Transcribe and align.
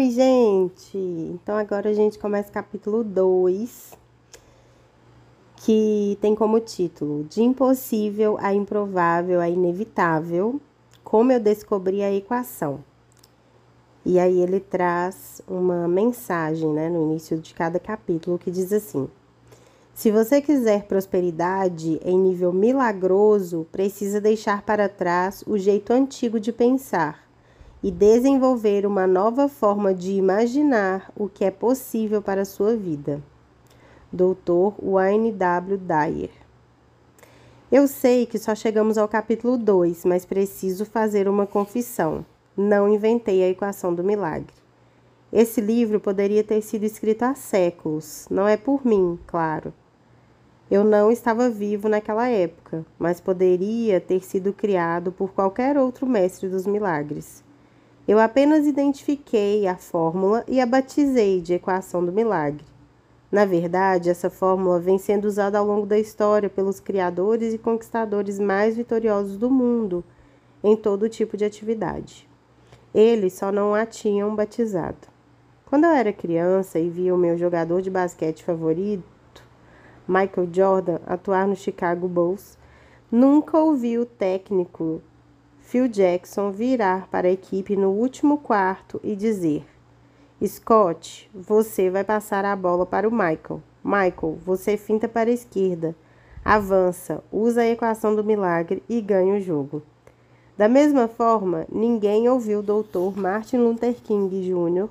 Oi, 0.00 0.10
gente! 0.12 0.96
Então 0.96 1.54
agora 1.54 1.90
a 1.90 1.92
gente 1.92 2.18
começa 2.18 2.48
o 2.48 2.52
capítulo 2.52 3.04
2, 3.04 3.92
que 5.56 6.16
tem 6.22 6.34
como 6.34 6.58
título 6.58 7.24
De 7.24 7.42
impossível 7.42 8.38
a 8.40 8.54
improvável 8.54 9.42
a 9.42 9.48
inevitável, 9.50 10.58
como 11.04 11.32
eu 11.32 11.38
descobri 11.38 12.02
a 12.02 12.10
equação. 12.10 12.82
E 14.02 14.18
aí 14.18 14.40
ele 14.40 14.58
traz 14.58 15.42
uma 15.46 15.86
mensagem, 15.86 16.70
né, 16.70 16.88
no 16.88 17.02
início 17.02 17.36
de 17.36 17.52
cada 17.52 17.78
capítulo 17.78 18.38
que 18.38 18.50
diz 18.50 18.72
assim: 18.72 19.06
Se 19.92 20.10
você 20.10 20.40
quiser 20.40 20.84
prosperidade 20.84 22.00
em 22.02 22.18
nível 22.18 22.54
milagroso, 22.54 23.66
precisa 23.70 24.18
deixar 24.18 24.62
para 24.62 24.88
trás 24.88 25.44
o 25.46 25.58
jeito 25.58 25.92
antigo 25.92 26.40
de 26.40 26.54
pensar 26.54 27.29
e 27.82 27.90
desenvolver 27.90 28.84
uma 28.84 29.06
nova 29.06 29.48
forma 29.48 29.94
de 29.94 30.12
imaginar 30.12 31.10
o 31.16 31.28
que 31.28 31.44
é 31.44 31.50
possível 31.50 32.20
para 32.20 32.42
a 32.42 32.44
sua 32.44 32.76
vida. 32.76 33.22
Dr. 34.12 34.74
Wayne 34.82 35.32
W. 35.32 35.78
Dyer. 35.78 36.30
Eu 37.72 37.86
sei 37.86 38.26
que 38.26 38.38
só 38.38 38.54
chegamos 38.54 38.98
ao 38.98 39.06
capítulo 39.06 39.56
2, 39.56 40.04
mas 40.04 40.24
preciso 40.24 40.84
fazer 40.84 41.28
uma 41.28 41.46
confissão. 41.46 42.26
Não 42.56 42.92
inventei 42.92 43.42
a 43.42 43.48
equação 43.48 43.94
do 43.94 44.02
milagre. 44.02 44.52
Esse 45.32 45.60
livro 45.60 46.00
poderia 46.00 46.42
ter 46.42 46.60
sido 46.60 46.84
escrito 46.84 47.22
há 47.22 47.36
séculos, 47.36 48.26
não 48.28 48.48
é 48.48 48.56
por 48.56 48.84
mim, 48.84 49.16
claro. 49.26 49.72
Eu 50.68 50.82
não 50.82 51.10
estava 51.10 51.48
vivo 51.48 51.88
naquela 51.88 52.28
época, 52.28 52.84
mas 52.98 53.20
poderia 53.20 54.00
ter 54.00 54.24
sido 54.24 54.52
criado 54.52 55.12
por 55.12 55.32
qualquer 55.32 55.78
outro 55.78 56.06
mestre 56.06 56.48
dos 56.48 56.66
milagres. 56.66 57.44
Eu 58.10 58.18
apenas 58.18 58.66
identifiquei 58.66 59.68
a 59.68 59.76
fórmula 59.76 60.42
e 60.48 60.60
a 60.60 60.66
batizei 60.66 61.40
de 61.40 61.54
equação 61.54 62.04
do 62.04 62.10
milagre. 62.10 62.64
Na 63.30 63.44
verdade, 63.44 64.10
essa 64.10 64.28
fórmula 64.28 64.80
vem 64.80 64.98
sendo 64.98 65.26
usada 65.26 65.56
ao 65.56 65.64
longo 65.64 65.86
da 65.86 65.96
história 65.96 66.50
pelos 66.50 66.80
criadores 66.80 67.54
e 67.54 67.58
conquistadores 67.58 68.40
mais 68.40 68.76
vitoriosos 68.76 69.36
do 69.36 69.48
mundo 69.48 70.02
em 70.60 70.74
todo 70.74 71.08
tipo 71.08 71.36
de 71.36 71.44
atividade. 71.44 72.28
Eles 72.92 73.34
só 73.34 73.52
não 73.52 73.76
a 73.76 73.86
tinham 73.86 74.34
batizado. 74.34 75.06
Quando 75.66 75.84
eu 75.84 75.92
era 75.92 76.12
criança 76.12 76.80
e 76.80 76.90
via 76.90 77.14
o 77.14 77.16
meu 77.16 77.38
jogador 77.38 77.80
de 77.80 77.90
basquete 77.90 78.42
favorito, 78.42 79.04
Michael 80.08 80.48
Jordan, 80.52 80.98
atuar 81.06 81.46
no 81.46 81.54
Chicago 81.54 82.08
Bulls, 82.08 82.58
nunca 83.08 83.56
ouvi 83.56 83.98
o 83.98 84.04
técnico 84.04 85.00
Phil 85.70 85.86
Jackson 85.86 86.50
virar 86.50 87.06
para 87.12 87.28
a 87.28 87.30
equipe 87.30 87.76
no 87.76 87.90
último 87.90 88.38
quarto 88.38 89.00
e 89.04 89.14
dizer: 89.14 89.64
Scott, 90.44 91.30
você 91.32 91.88
vai 91.88 92.02
passar 92.02 92.44
a 92.44 92.56
bola 92.56 92.84
para 92.84 93.08
o 93.08 93.12
Michael. 93.12 93.62
Michael, 93.84 94.36
você 94.44 94.76
finta 94.76 95.06
para 95.08 95.30
a 95.30 95.32
esquerda. 95.32 95.94
Avança, 96.44 97.22
usa 97.30 97.60
a 97.60 97.68
equação 97.68 98.16
do 98.16 98.24
milagre 98.24 98.82
e 98.88 99.00
ganha 99.00 99.36
o 99.36 99.40
jogo. 99.40 99.80
Da 100.58 100.68
mesma 100.68 101.06
forma, 101.06 101.64
ninguém 101.70 102.28
ouviu 102.28 102.58
o 102.58 102.62
Dr. 102.64 103.16
Martin 103.16 103.58
Luther 103.58 103.94
King 104.02 104.40
Jr. 104.40 104.88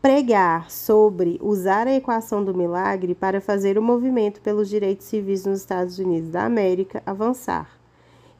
pregar 0.00 0.70
sobre 0.70 1.38
usar 1.42 1.86
a 1.86 1.94
equação 1.94 2.42
do 2.42 2.54
milagre 2.54 3.14
para 3.14 3.38
fazer 3.38 3.76
o 3.76 3.82
movimento 3.82 4.40
pelos 4.40 4.70
direitos 4.70 5.04
civis 5.04 5.44
nos 5.44 5.60
Estados 5.60 5.98
Unidos 5.98 6.30
da 6.30 6.46
América 6.46 7.02
avançar. 7.04 7.83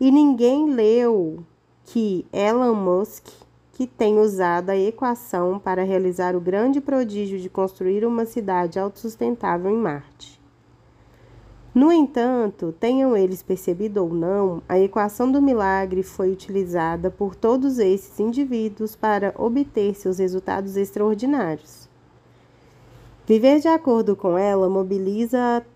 E 0.01 0.11
ninguém 0.11 0.71
leu 0.71 1.45
que 1.85 2.27
Elon 2.33 2.75
Musk, 2.75 3.27
que 3.73 3.87
tem 3.87 4.19
usado 4.19 4.71
a 4.71 4.77
equação 4.77 5.59
para 5.59 5.85
realizar 5.85 6.37
o 6.37 6.41
grande 6.41 6.81
prodígio 6.81 7.39
de 7.39 7.49
construir 7.49 8.05
uma 8.05 8.25
cidade 8.25 8.79
autossustentável 8.79 9.71
em 9.71 9.77
Marte. 9.77 10.41
No 11.75 11.91
entanto, 11.91 12.73
tenham 12.79 13.17
eles 13.17 13.43
percebido 13.43 14.01
ou 14.01 14.15
não, 14.15 14.63
a 14.69 14.79
equação 14.79 15.31
do 15.31 15.43
milagre 15.43 16.05
foi 16.05 16.31
utilizada 16.31 17.11
por 17.11 17.35
todos 17.35 17.81
esses 17.81 18.21
indivíduos 18.21 18.95
para 18.95 19.35
obter 19.37 19.97
seus 19.97 20.19
resultados 20.19 20.77
extraordinários. 20.77 21.89
Viver 23.27 23.59
de 23.59 23.67
acordo 23.67 24.15
com 24.15 24.39
ela 24.39 24.69
mobiliza 24.69 25.67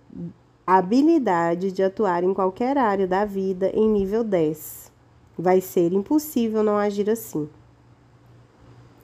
habilidade 0.76 1.72
de 1.72 1.82
atuar 1.82 2.22
em 2.22 2.34
qualquer 2.34 2.76
área 2.76 3.06
da 3.06 3.24
vida 3.24 3.70
em 3.72 3.88
nível 3.88 4.22
10. 4.22 4.92
Vai 5.38 5.62
ser 5.62 5.94
impossível 5.94 6.62
não 6.62 6.76
agir 6.76 7.08
assim. 7.08 7.48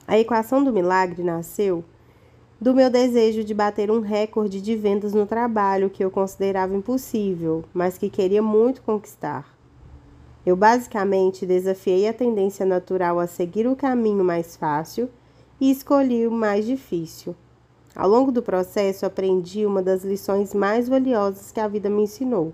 A 0.07 0.15
equação 0.19 0.63
do 0.63 0.71
milagre 0.71 1.23
nasceu 1.23 1.83
do 2.61 2.75
meu 2.75 2.87
desejo 2.91 3.43
de 3.43 3.51
bater 3.55 3.89
um 3.89 3.99
recorde 3.99 4.61
de 4.61 4.75
vendas 4.75 5.15
no 5.15 5.25
trabalho 5.25 5.89
que 5.89 6.05
eu 6.05 6.11
considerava 6.11 6.75
impossível, 6.75 7.65
mas 7.73 7.97
que 7.97 8.11
queria 8.11 8.43
muito 8.43 8.83
conquistar. 8.83 9.57
Eu 10.45 10.55
basicamente 10.55 11.47
desafiei 11.47 12.07
a 12.07 12.13
tendência 12.13 12.63
natural 12.63 13.19
a 13.19 13.25
seguir 13.25 13.65
o 13.65 13.75
caminho 13.75 14.23
mais 14.23 14.55
fácil 14.55 15.09
e 15.59 15.71
escolhi 15.71 16.27
o 16.27 16.31
mais 16.31 16.63
difícil. 16.63 17.35
Ao 17.95 18.09
longo 18.09 18.31
do 18.31 18.43
processo, 18.43 19.05
aprendi 19.05 19.65
uma 19.65 19.81
das 19.81 20.03
lições 20.03 20.53
mais 20.53 20.89
valiosas 20.89 21.51
que 21.51 21.59
a 21.59 21.67
vida 21.67 21.89
me 21.89 22.03
ensinou. 22.03 22.53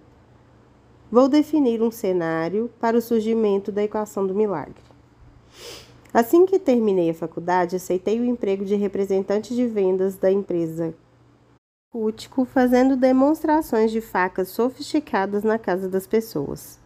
Vou 1.11 1.27
definir 1.27 1.81
um 1.81 1.89
cenário 1.89 2.69
para 2.79 2.97
o 2.97 3.01
surgimento 3.01 3.71
da 3.71 3.83
equação 3.83 4.27
do 4.27 4.35
milagre. 4.35 4.83
Assim 6.13 6.45
que 6.45 6.59
terminei 6.59 7.09
a 7.09 7.13
faculdade, 7.13 7.75
aceitei 7.75 8.19
o 8.19 8.25
emprego 8.25 8.63
de 8.63 8.75
representante 8.75 9.55
de 9.55 9.65
vendas 9.65 10.15
da 10.15 10.31
empresa 10.31 10.93
Cútico, 11.93 12.45
fazendo 12.45 12.95
demonstrações 12.95 13.91
de 13.91 13.99
facas 13.99 14.47
sofisticadas 14.47 15.43
na 15.43 15.59
casa 15.59 15.89
das 15.89 16.07
pessoas. 16.07 16.79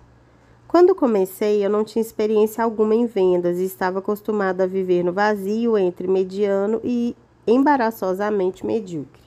Quando 0.67 0.95
comecei, 0.95 1.63
eu 1.63 1.69
não 1.69 1.83
tinha 1.83 2.01
experiência 2.01 2.63
alguma 2.63 2.95
em 2.95 3.05
vendas 3.05 3.59
e 3.59 3.65
estava 3.65 3.99
acostumada 3.99 4.63
a 4.63 4.67
viver 4.67 5.03
no 5.03 5.13
vazio 5.13 5.77
entre 5.77 6.07
mediano 6.07 6.81
e 6.83 7.15
embaraçosamente 7.47 8.65
medíocre. 8.65 9.23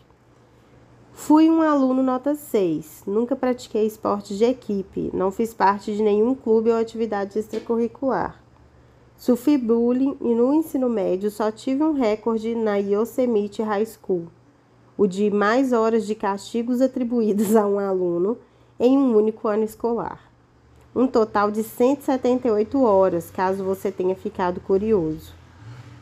Fui 1.13 1.51
um 1.51 1.63
aluno 1.63 2.03
nota 2.03 2.35
6, 2.35 3.03
nunca 3.07 3.35
pratiquei 3.35 3.87
esportes 3.87 4.39
de 4.39 4.45
equipe, 4.45 5.11
não 5.13 5.31
fiz 5.31 5.53
parte 5.53 5.95
de 5.95 6.03
nenhum 6.03 6.35
clube 6.35 6.71
ou 6.71 6.77
atividade 6.77 7.39
extracurricular. 7.39 8.41
Sofri 9.17 9.59
bullying 9.59 10.17
e 10.21 10.33
no 10.33 10.55
ensino 10.55 10.89
médio 10.89 11.29
só 11.29 11.51
tive 11.51 11.83
um 11.83 11.93
recorde 11.93 12.55
na 12.55 12.77
Yosemite 12.77 13.63
High 13.63 13.87
School, 13.87 14.29
o 14.97 15.09
de 15.09 15.29
mais 15.29 15.73
horas 15.73 16.07
de 16.07 16.15
castigos 16.15 16.81
atribuídos 16.81 17.57
a 17.57 17.67
um 17.67 17.81
aluno 17.81 18.39
em 18.79 18.97
um 18.97 19.17
único 19.17 19.49
ano 19.49 19.65
escolar. 19.65 20.31
Um 20.95 21.07
total 21.07 21.51
de 21.51 21.63
178 21.63 22.83
horas, 22.83 23.31
caso 23.31 23.63
você 23.65 23.91
tenha 23.91 24.15
ficado 24.15 24.61
curioso. 24.61 25.38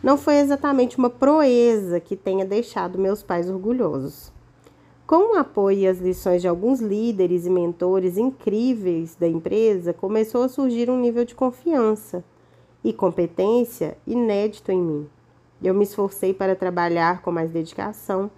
Não 0.02 0.16
foi 0.16 0.36
exatamente 0.36 0.98
uma 0.98 1.10
proeza 1.10 1.98
que 1.98 2.16
tenha 2.16 2.44
deixado 2.44 2.98
meus 2.98 3.22
pais 3.22 3.50
orgulhosos. 3.50 4.32
Com 5.06 5.34
o 5.34 5.38
apoio 5.38 5.78
e 5.78 5.86
as 5.86 5.98
lições 5.98 6.42
de 6.42 6.48
alguns 6.48 6.80
líderes 6.80 7.46
e 7.46 7.50
mentores 7.50 8.18
incríveis 8.18 9.14
da 9.14 9.26
empresa, 9.26 9.92
começou 9.92 10.42
a 10.42 10.48
surgir 10.48 10.90
um 10.90 10.98
nível 10.98 11.24
de 11.24 11.34
confiança 11.34 12.24
e 12.82 12.92
competência 12.92 13.96
inédito 14.06 14.72
em 14.72 14.80
mim. 14.80 15.08
Eu 15.62 15.74
me 15.74 15.84
esforcei 15.84 16.34
para 16.34 16.56
trabalhar 16.56 17.22
com 17.22 17.30
mais 17.30 17.50
dedicação 17.50 18.30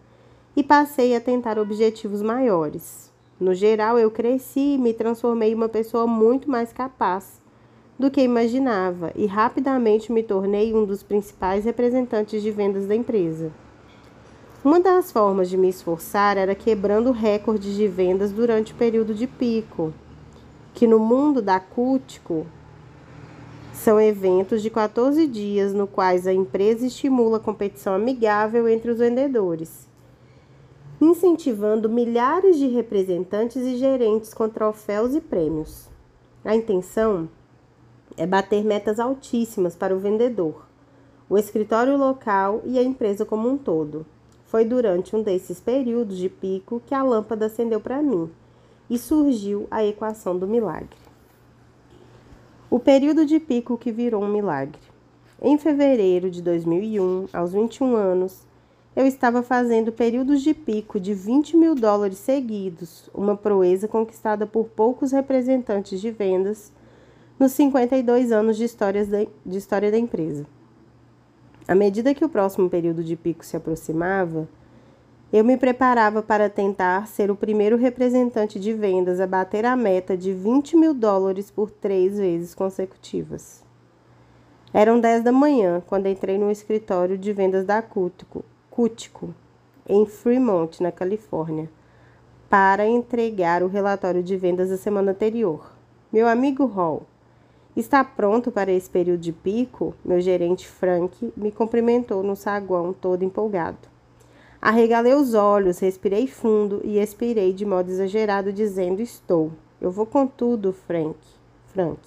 e 0.54 0.62
passei 0.62 1.16
a 1.16 1.20
tentar 1.20 1.58
objetivos 1.58 2.22
maiores. 2.22 3.12
No 3.40 3.54
geral, 3.54 3.98
eu 3.98 4.10
cresci 4.10 4.74
e 4.74 4.78
me 4.78 4.92
transformei 4.92 5.52
em 5.52 5.54
uma 5.54 5.68
pessoa 5.68 6.06
muito 6.06 6.50
mais 6.50 6.72
capaz 6.72 7.37
do 7.98 8.10
que 8.10 8.20
imaginava 8.20 9.12
e 9.16 9.26
rapidamente 9.26 10.12
me 10.12 10.22
tornei 10.22 10.72
um 10.72 10.84
dos 10.84 11.02
principais 11.02 11.64
representantes 11.64 12.42
de 12.42 12.50
vendas 12.50 12.86
da 12.86 12.94
empresa. 12.94 13.50
Uma 14.64 14.78
das 14.78 15.10
formas 15.10 15.48
de 15.48 15.56
me 15.56 15.68
esforçar 15.68 16.36
era 16.36 16.54
quebrando 16.54 17.10
recordes 17.10 17.74
de 17.74 17.88
vendas 17.88 18.30
durante 18.30 18.72
o 18.72 18.76
período 18.76 19.14
de 19.14 19.26
pico, 19.26 19.92
que 20.74 20.86
no 20.86 20.98
mundo 20.98 21.42
da 21.42 21.58
Cútico 21.58 22.46
são 23.72 24.00
eventos 24.00 24.60
de 24.62 24.70
14 24.70 25.26
dias 25.26 25.72
no 25.72 25.86
quais 25.86 26.26
a 26.26 26.32
empresa 26.32 26.86
estimula 26.86 27.38
a 27.38 27.40
competição 27.40 27.94
amigável 27.94 28.68
entre 28.68 28.90
os 28.90 28.98
vendedores, 28.98 29.88
incentivando 31.00 31.88
milhares 31.88 32.58
de 32.58 32.66
representantes 32.66 33.62
e 33.62 33.76
gerentes 33.76 34.34
com 34.34 34.48
troféus 34.48 35.14
e 35.14 35.20
prêmios. 35.20 35.88
A 36.44 36.54
intenção 36.54 37.28
é 38.18 38.26
bater 38.26 38.64
metas 38.64 38.98
altíssimas 38.98 39.76
para 39.76 39.94
o 39.94 39.98
vendedor, 39.98 40.66
o 41.30 41.38
escritório 41.38 41.96
local 41.96 42.60
e 42.64 42.78
a 42.78 42.82
empresa 42.82 43.24
como 43.24 43.48
um 43.48 43.56
todo. 43.56 44.04
Foi 44.46 44.64
durante 44.64 45.14
um 45.14 45.22
desses 45.22 45.60
períodos 45.60 46.18
de 46.18 46.28
pico 46.28 46.82
que 46.84 46.94
a 46.94 47.02
lâmpada 47.02 47.46
acendeu 47.46 47.80
para 47.80 48.02
mim 48.02 48.28
e 48.90 48.98
surgiu 48.98 49.68
a 49.70 49.84
equação 49.84 50.36
do 50.36 50.48
milagre. 50.48 50.96
O 52.68 52.78
período 52.78 53.24
de 53.24 53.38
pico 53.38 53.78
que 53.78 53.92
virou 53.92 54.22
um 54.22 54.28
milagre. 54.28 54.80
Em 55.40 55.56
fevereiro 55.56 56.30
de 56.30 56.42
2001, 56.42 57.28
aos 57.32 57.52
21 57.52 57.94
anos, 57.94 58.46
eu 58.96 59.06
estava 59.06 59.42
fazendo 59.42 59.92
períodos 59.92 60.42
de 60.42 60.52
pico 60.52 60.98
de 60.98 61.14
20 61.14 61.56
mil 61.56 61.74
dólares 61.74 62.18
seguidos, 62.18 63.08
uma 63.14 63.36
proeza 63.36 63.86
conquistada 63.86 64.46
por 64.46 64.66
poucos 64.68 65.12
representantes 65.12 66.00
de 66.00 66.10
vendas 66.10 66.72
nos 67.38 67.52
52 67.52 68.32
anos 68.32 68.56
de, 68.56 68.66
de 69.46 69.58
história 69.58 69.90
da 69.90 69.98
empresa. 69.98 70.44
À 71.68 71.74
medida 71.74 72.14
que 72.14 72.24
o 72.24 72.28
próximo 72.28 72.68
período 72.68 73.04
de 73.04 73.14
pico 73.14 73.44
se 73.44 73.56
aproximava, 73.56 74.48
eu 75.32 75.44
me 75.44 75.56
preparava 75.56 76.22
para 76.22 76.48
tentar 76.48 77.06
ser 77.06 77.30
o 77.30 77.36
primeiro 77.36 77.76
representante 77.76 78.58
de 78.58 78.72
vendas 78.72 79.20
a 79.20 79.26
bater 79.26 79.66
a 79.66 79.76
meta 79.76 80.16
de 80.16 80.32
20 80.32 80.76
mil 80.76 80.94
dólares 80.94 81.50
por 81.50 81.70
três 81.70 82.18
vezes 82.18 82.54
consecutivas. 82.54 83.62
Eram 84.72 84.98
10 84.98 85.22
da 85.22 85.32
manhã 85.32 85.82
quando 85.86 86.06
entrei 86.06 86.38
no 86.38 86.50
escritório 86.50 87.16
de 87.16 87.32
vendas 87.32 87.64
da 87.64 87.80
Cútico, 87.82 88.44
Cútico 88.70 89.34
em 89.86 90.06
Fremont, 90.06 90.82
na 90.82 90.90
Califórnia, 90.90 91.70
para 92.48 92.86
entregar 92.86 93.62
o 93.62 93.68
relatório 93.68 94.22
de 94.22 94.36
vendas 94.36 94.70
da 94.70 94.76
semana 94.76 95.12
anterior. 95.12 95.72
Meu 96.10 96.26
amigo 96.26 96.64
Hall 96.64 97.06
está 97.80 98.02
pronto 98.02 98.50
para 98.50 98.72
esse 98.72 98.88
período 98.88 99.20
de 99.20 99.32
pico? 99.32 99.94
Meu 100.04 100.20
gerente 100.20 100.66
Frank 100.66 101.32
me 101.36 101.52
cumprimentou 101.52 102.22
no 102.22 102.34
saguão 102.34 102.92
todo 102.92 103.24
empolgado. 103.24 103.78
Arregalei 104.60 105.14
os 105.14 105.34
olhos, 105.34 105.78
respirei 105.78 106.26
fundo 106.26 106.80
e 106.82 106.98
expirei 106.98 107.52
de 107.52 107.64
modo 107.64 107.90
exagerado, 107.90 108.52
dizendo: 108.52 109.00
Estou. 109.00 109.52
Eu 109.80 109.90
vou 109.90 110.04
com 110.04 110.26
tudo, 110.26 110.72
Frank. 110.72 111.16
Frank. 111.66 112.00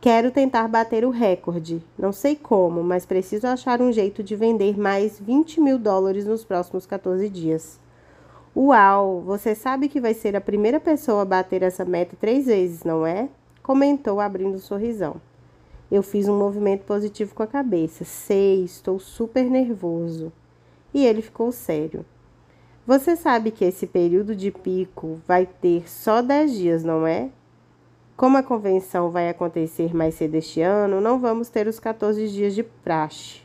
Quero 0.00 0.30
tentar 0.30 0.68
bater 0.68 1.04
o 1.04 1.10
recorde. 1.10 1.82
Não 1.98 2.12
sei 2.12 2.36
como, 2.36 2.82
mas 2.82 3.06
preciso 3.06 3.46
achar 3.46 3.80
um 3.80 3.90
jeito 3.90 4.22
de 4.22 4.36
vender 4.36 4.78
mais 4.78 5.18
20 5.18 5.60
mil 5.60 5.78
dólares 5.78 6.26
nos 6.26 6.44
próximos 6.44 6.86
14 6.86 7.28
dias. 7.28 7.80
Uau! 8.54 9.22
Você 9.22 9.54
sabe 9.54 9.88
que 9.88 10.00
vai 10.00 10.14
ser 10.14 10.36
a 10.36 10.40
primeira 10.40 10.78
pessoa 10.78 11.22
a 11.22 11.24
bater 11.24 11.62
essa 11.62 11.84
meta 11.84 12.16
três 12.20 12.46
vezes, 12.46 12.84
não 12.84 13.04
é? 13.04 13.28
Comentou 13.64 14.20
abrindo 14.20 14.56
um 14.56 14.58
sorrisão. 14.58 15.16
Eu 15.90 16.02
fiz 16.02 16.28
um 16.28 16.38
movimento 16.38 16.84
positivo 16.84 17.34
com 17.34 17.42
a 17.42 17.46
cabeça. 17.46 18.04
Sei, 18.04 18.62
estou 18.62 18.98
super 18.98 19.42
nervoso 19.46 20.30
e 20.92 21.06
ele 21.06 21.22
ficou 21.22 21.50
sério. 21.50 22.04
Você 22.86 23.16
sabe 23.16 23.50
que 23.50 23.64
esse 23.64 23.86
período 23.86 24.36
de 24.36 24.50
pico 24.50 25.18
vai 25.26 25.46
ter 25.46 25.88
só 25.88 26.20
10 26.20 26.52
dias, 26.52 26.84
não 26.84 27.06
é? 27.06 27.30
Como 28.18 28.36
a 28.36 28.42
convenção 28.42 29.10
vai 29.10 29.30
acontecer 29.30 29.96
mais 29.96 30.14
cedo 30.16 30.34
este 30.34 30.60
ano, 30.60 31.00
não 31.00 31.18
vamos 31.18 31.48
ter 31.48 31.66
os 31.66 31.80
14 31.80 32.28
dias 32.28 32.54
de 32.54 32.62
praxe. 32.62 33.40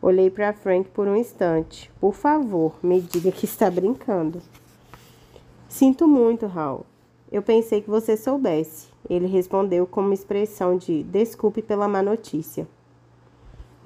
Olhei 0.00 0.30
para 0.30 0.54
Frank 0.54 0.88
por 0.88 1.06
um 1.06 1.14
instante. 1.14 1.92
Por 2.00 2.14
favor, 2.14 2.76
me 2.82 2.98
diga 2.98 3.30
que 3.30 3.44
está 3.44 3.70
brincando. 3.70 4.40
Sinto 5.68 6.08
muito, 6.08 6.46
Hal. 6.46 6.86
Eu 7.30 7.42
pensei 7.42 7.80
que 7.80 7.88
você 7.88 8.16
soubesse. 8.16 8.88
Ele 9.08 9.26
respondeu 9.26 9.86
com 9.86 10.00
uma 10.00 10.14
expressão 10.14 10.76
de 10.76 11.04
desculpe 11.04 11.62
pela 11.62 11.86
má 11.86 12.02
notícia. 12.02 12.66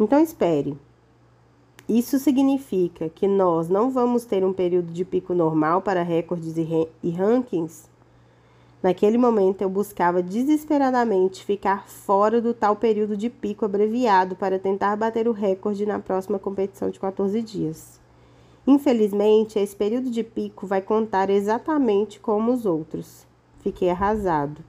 Então 0.00 0.18
espere. 0.18 0.78
Isso 1.86 2.18
significa 2.18 3.10
que 3.10 3.28
nós 3.28 3.68
não 3.68 3.90
vamos 3.90 4.24
ter 4.24 4.42
um 4.42 4.52
período 4.54 4.90
de 4.90 5.04
pico 5.04 5.34
normal 5.34 5.82
para 5.82 6.02
recordes 6.02 6.54
e 6.56 7.10
rankings? 7.10 7.90
Naquele 8.82 9.18
momento 9.18 9.60
eu 9.60 9.68
buscava 9.68 10.22
desesperadamente 10.22 11.44
ficar 11.44 11.86
fora 11.86 12.40
do 12.40 12.54
tal 12.54 12.76
período 12.76 13.16
de 13.16 13.28
pico 13.28 13.66
abreviado 13.66 14.34
para 14.36 14.58
tentar 14.58 14.96
bater 14.96 15.28
o 15.28 15.32
recorde 15.32 15.84
na 15.84 15.98
próxima 15.98 16.38
competição 16.38 16.88
de 16.88 16.98
14 16.98 17.42
dias. 17.42 18.00
Infelizmente, 18.66 19.58
esse 19.58 19.76
período 19.76 20.10
de 20.10 20.22
pico 20.22 20.66
vai 20.66 20.80
contar 20.80 21.28
exatamente 21.28 22.18
como 22.18 22.50
os 22.50 22.64
outros. 22.64 23.26
Fiquei 23.64 23.90
arrasado. 23.90 24.62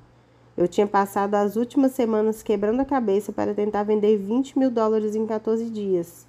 Eu 0.57 0.68
tinha 0.68 0.88
passado 0.88 1.36
as 1.36 1.56
últimas 1.56 1.92
semanas 1.92 2.42
quebrando 2.42 2.80
a 2.80 2.86
cabeça 2.86 3.31
para 3.31 3.53
tentar 3.53 3.83
vender 3.83 4.18
20 4.18 4.57
mil 4.57 4.71
dólares 4.71 5.15
em 5.15 5.27
14 5.27 5.69
dias 5.69 6.25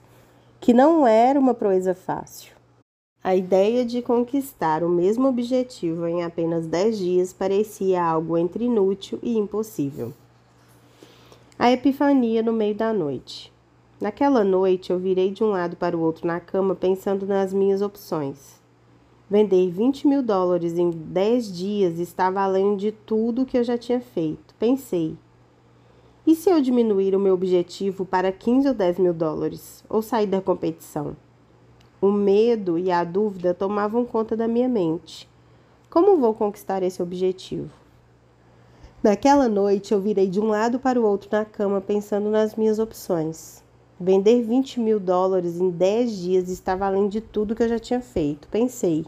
que 0.60 0.72
não 0.72 1.06
era 1.06 1.38
uma 1.38 1.54
proeza 1.54 1.94
fácil. 1.94 2.52
A 3.22 3.34
ideia 3.34 3.84
de 3.84 4.02
conquistar 4.02 4.82
o 4.82 4.88
mesmo 4.88 5.28
objetivo 5.28 6.06
em 6.06 6.24
apenas 6.24 6.66
10 6.66 6.98
dias 6.98 7.32
parecia 7.32 8.02
algo 8.02 8.36
entre 8.36 8.64
inútil 8.64 9.18
e 9.22 9.36
impossível. 9.36 10.12
A 11.58 11.70
epifania 11.70 12.42
no 12.42 12.52
meio 12.52 12.74
da 12.74 12.92
noite. 12.92 13.52
Naquela 14.00 14.44
noite 14.44 14.90
eu 14.90 14.98
virei 14.98 15.30
de 15.30 15.42
um 15.42 15.50
lado 15.50 15.76
para 15.76 15.96
o 15.96 16.00
outro 16.00 16.26
na 16.26 16.38
cama 16.38 16.74
pensando 16.74 17.26
nas 17.26 17.52
minhas 17.52 17.80
opções. 17.80 18.60
Vender 19.28 19.70
20 19.70 20.06
mil 20.06 20.22
dólares 20.22 20.78
em 20.78 20.90
10 20.90 21.52
dias 21.52 21.98
estava 21.98 22.40
além 22.40 22.76
de 22.76 22.92
tudo 22.92 23.44
que 23.44 23.58
eu 23.58 23.64
já 23.64 23.76
tinha 23.76 24.00
feito. 24.00 24.54
Pensei, 24.56 25.16
e 26.26 26.34
se 26.34 26.50
eu 26.50 26.60
diminuir 26.60 27.14
o 27.14 27.20
meu 27.20 27.34
objetivo 27.34 28.04
para 28.04 28.32
15 28.32 28.66
ou 28.66 28.74
10 28.74 28.98
mil 28.98 29.14
dólares, 29.14 29.84
ou 29.88 30.02
sair 30.02 30.26
da 30.26 30.40
competição? 30.40 31.16
O 32.00 32.10
medo 32.10 32.76
e 32.76 32.90
a 32.90 33.04
dúvida 33.04 33.54
tomavam 33.54 34.04
conta 34.04 34.36
da 34.36 34.48
minha 34.48 34.68
mente. 34.68 35.28
Como 35.88 36.16
vou 36.16 36.34
conquistar 36.34 36.82
esse 36.82 37.00
objetivo? 37.00 37.70
Naquela 39.02 39.48
noite 39.48 39.94
eu 39.94 40.00
virei 40.00 40.28
de 40.28 40.40
um 40.40 40.48
lado 40.48 40.80
para 40.80 41.00
o 41.00 41.04
outro 41.04 41.28
na 41.30 41.44
cama 41.44 41.80
pensando 41.80 42.28
nas 42.28 42.56
minhas 42.56 42.80
opções. 42.80 43.62
Vender 43.98 44.42
20 44.42 44.80
mil 44.80 44.98
dólares 44.98 45.60
em 45.60 45.70
10 45.70 46.16
dias 46.16 46.48
estava 46.48 46.86
além 46.86 47.08
de 47.08 47.20
tudo 47.20 47.54
que 47.54 47.62
eu 47.62 47.68
já 47.68 47.78
tinha 47.78 48.00
feito. 48.00 48.48
Pensei. 48.48 49.06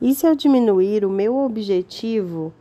E 0.00 0.14
se 0.14 0.26
eu 0.26 0.34
diminuir 0.34 1.04
o 1.04 1.10
meu 1.10 1.38
objetivo 1.38 2.52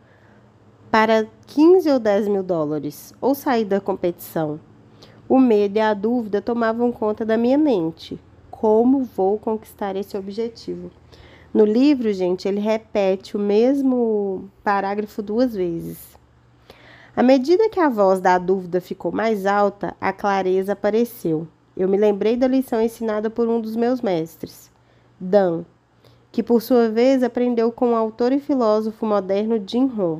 para 0.89 1.27
15 1.47 1.91
ou 1.91 1.99
10 1.99 2.29
mil 2.29 2.41
dólares, 2.41 3.13
ou 3.19 3.35
sair 3.35 3.65
da 3.65 3.81
competição. 3.81 4.59
O 5.27 5.37
medo 5.37 5.75
e 5.75 5.81
a 5.81 5.93
dúvida 5.93 6.41
tomavam 6.41 6.89
conta 6.89 7.25
da 7.25 7.35
minha 7.35 7.57
mente. 7.57 8.17
Como 8.49 9.03
vou 9.03 9.37
conquistar 9.37 9.97
esse 9.97 10.15
objetivo? 10.15 10.89
No 11.53 11.65
livro, 11.65 12.13
gente, 12.13 12.47
ele 12.47 12.61
repete 12.61 13.35
o 13.35 13.39
mesmo 13.39 14.49
parágrafo 14.63 15.21
duas 15.21 15.53
vezes. 15.53 16.17
À 17.13 17.21
medida 17.21 17.69
que 17.69 17.79
a 17.81 17.89
voz 17.89 18.21
da 18.21 18.37
dúvida 18.37 18.79
ficou 18.79 19.11
mais 19.11 19.45
alta, 19.45 19.93
a 19.99 20.13
clareza 20.13 20.71
apareceu. 20.71 21.45
Eu 21.75 21.89
me 21.89 21.97
lembrei 21.97 22.37
da 22.37 22.47
lição 22.47 22.81
ensinada 22.81 23.29
por 23.29 23.49
um 23.49 23.59
dos 23.59 23.75
meus 23.75 23.99
mestres, 23.99 24.71
Dan, 25.19 25.65
que 26.35 26.43
por 26.43 26.61
sua 26.61 26.89
vez 26.89 27.23
aprendeu 27.23 27.71
com 27.71 27.93
o 27.93 27.95
autor 27.95 28.33
e 28.33 28.41
filósofo 28.41 29.05
moderno 29.05 29.57
Jim 29.65 29.87
Rohn. 29.87 30.19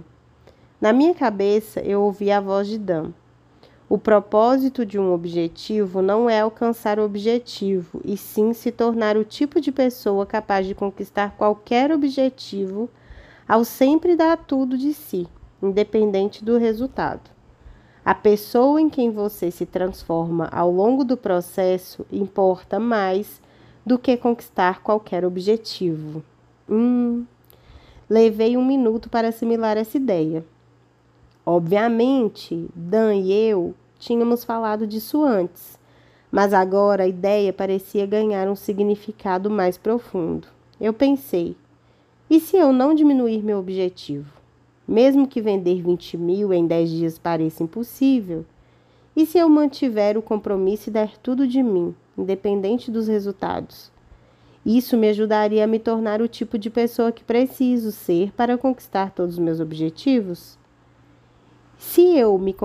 Na 0.80 0.94
minha 0.94 1.14
cabeça, 1.14 1.82
eu 1.82 2.02
ouvi 2.04 2.32
a 2.32 2.40
voz 2.40 2.70
de 2.70 2.78
Dan. 2.78 3.12
O 3.90 3.98
propósito 3.98 4.86
de 4.86 4.98
um 4.98 5.12
objetivo 5.12 6.02
não 6.02 6.30
é 6.30 6.40
alcançar 6.40 7.00
o 7.00 7.04
objetivo, 7.04 8.00
e 8.06 8.16
sim 8.16 8.54
se 8.54 8.72
tornar 8.72 9.18
o 9.18 9.26
tipo 9.26 9.60
de 9.60 9.74
pessoa 9.74 10.26
capaz 10.26 10.66
de 10.66 10.74
conquistar 10.74 11.36
qualquer 11.36 11.92
objetivo 11.92 12.90
ao 13.46 13.66
sempre 13.66 14.16
dar 14.16 14.38
tudo 14.38 14.78
de 14.78 14.94
si, 14.94 15.28
independente 15.62 16.46
do 16.46 16.58
resultado. 16.58 17.30
A 18.06 18.16
pessoa 18.16 18.80
em 18.80 18.90
quem 18.90 19.12
você 19.12 19.52
se 19.52 19.66
transforma 19.66 20.48
ao 20.50 20.72
longo 20.72 21.04
do 21.04 21.18
processo 21.18 22.06
importa 22.10 22.80
mais 22.80 23.42
do 23.86 24.00
que 24.00 24.18
conquistar 24.18 24.82
qualquer 24.82 25.24
objetivo. 25.24 26.24
Hum, 26.68 27.26
levei 28.10 28.58
um 28.58 28.66
minuto 28.66 29.10
para 29.10 29.28
assimilar 29.28 29.78
essa 29.78 29.98
ideia. 29.98 30.44
Obviamente, 31.46 32.68
Dan 32.74 33.14
e 33.16 33.32
eu 33.32 33.76
tínhamos 34.00 34.44
falado 34.44 34.88
disso 34.88 35.24
antes, 35.24 35.78
mas 36.32 36.54
agora 36.54 37.04
a 37.04 37.08
ideia 37.08 37.54
parecia 37.54 38.06
ganhar 38.06 38.48
um 38.48 38.56
significado 38.56 39.50
mais 39.50 39.78
profundo. 39.78 40.48
Eu 40.82 40.92
pensei: 40.92 41.56
e 42.28 42.40
se 42.40 42.58
eu 42.58 42.74
não 42.74 42.96
diminuir 42.96 43.44
meu 43.44 43.60
objetivo? 43.60 44.34
Mesmo 44.88 45.28
que 45.28 45.42
vender 45.42 45.82
20 45.82 46.18
mil 46.18 46.52
em 46.52 46.66
10 46.66 46.90
dias 46.90 47.20
pareça 47.20 47.64
impossível, 47.64 48.46
e 49.16 49.26
se 49.26 49.38
eu 49.38 49.48
mantiver 49.48 50.18
o 50.18 50.22
compromisso 50.22 50.90
e 50.90 50.94
der 50.94 51.18
tudo 51.18 51.48
de 51.48 51.64
mim, 51.64 51.96
independente 52.18 52.92
dos 52.92 53.08
resultados? 53.08 53.92
Isso 54.66 54.98
me 54.98 55.08
ajudaria 55.10 55.64
a 55.64 55.68
me 55.68 55.78
tornar 55.78 56.22
o 56.22 56.28
tipo 56.28 56.58
de 56.58 56.70
pessoa 56.70 57.12
que 57.12 57.24
preciso 57.24 57.92
ser 57.92 58.32
para 58.32 58.58
conquistar 58.58 59.12
todos 59.12 59.36
os 59.36 59.40
meus 59.40 59.60
objetivos? 59.60 60.58
Se 61.78 62.18
eu 62.18 62.38
me 62.38 62.56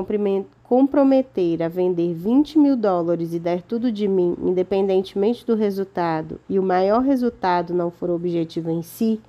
comprometer 0.63 1.63
a 1.63 1.69
vender 1.69 2.15
20 2.15 2.59
mil 2.59 2.77
dólares 2.77 3.35
e 3.35 3.39
der 3.39 3.61
tudo 3.61 3.93
de 3.93 4.09
mim, 4.09 4.37
independentemente 4.43 5.45
do 5.45 5.55
resultado, 5.55 6.41
e 6.49 6.59
o 6.59 6.63
maior 6.63 7.03
resultado 7.03 7.75
não 7.75 7.91
for 7.91 8.09
o 8.09 8.15
objetivo 8.15 8.71
em 8.71 8.81
si, 8.81 9.21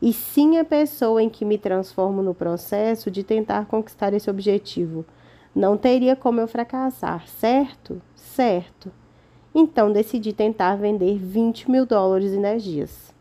e 0.00 0.12
sim 0.12 0.56
a 0.58 0.64
pessoa 0.64 1.22
em 1.22 1.28
que 1.28 1.44
me 1.44 1.58
transformo 1.58 2.22
no 2.22 2.34
processo 2.34 3.10
de 3.10 3.24
tentar 3.24 3.66
conquistar 3.66 4.14
esse 4.14 4.30
objetivo, 4.30 5.04
Não 5.54 5.76
teria 5.76 6.14
como 6.14 6.40
eu 6.40 6.46
fracassar, 6.46 7.26
certo? 7.26 8.00
Certo. 8.14 8.92
Então 9.54 9.92
decidi 9.92 10.32
tentar 10.32 10.76
vender 10.76 11.18
20 11.18 11.70
mil 11.70 11.84
dólares 11.84 12.32
em 12.32 12.40
10 12.40 12.62
dias. 12.62 13.14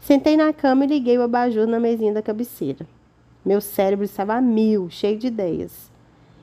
Sentei 0.00 0.36
na 0.36 0.52
cama 0.52 0.84
e 0.84 0.88
liguei 0.88 1.18
o 1.18 1.22
abajur 1.22 1.66
na 1.66 1.78
mesinha 1.78 2.12
da 2.12 2.22
cabeceira. 2.22 2.86
Meu 3.44 3.60
cérebro 3.60 4.04
estava 4.04 4.34
a 4.34 4.40
mil, 4.40 4.88
cheio 4.88 5.18
de 5.18 5.26
ideias. 5.26 5.90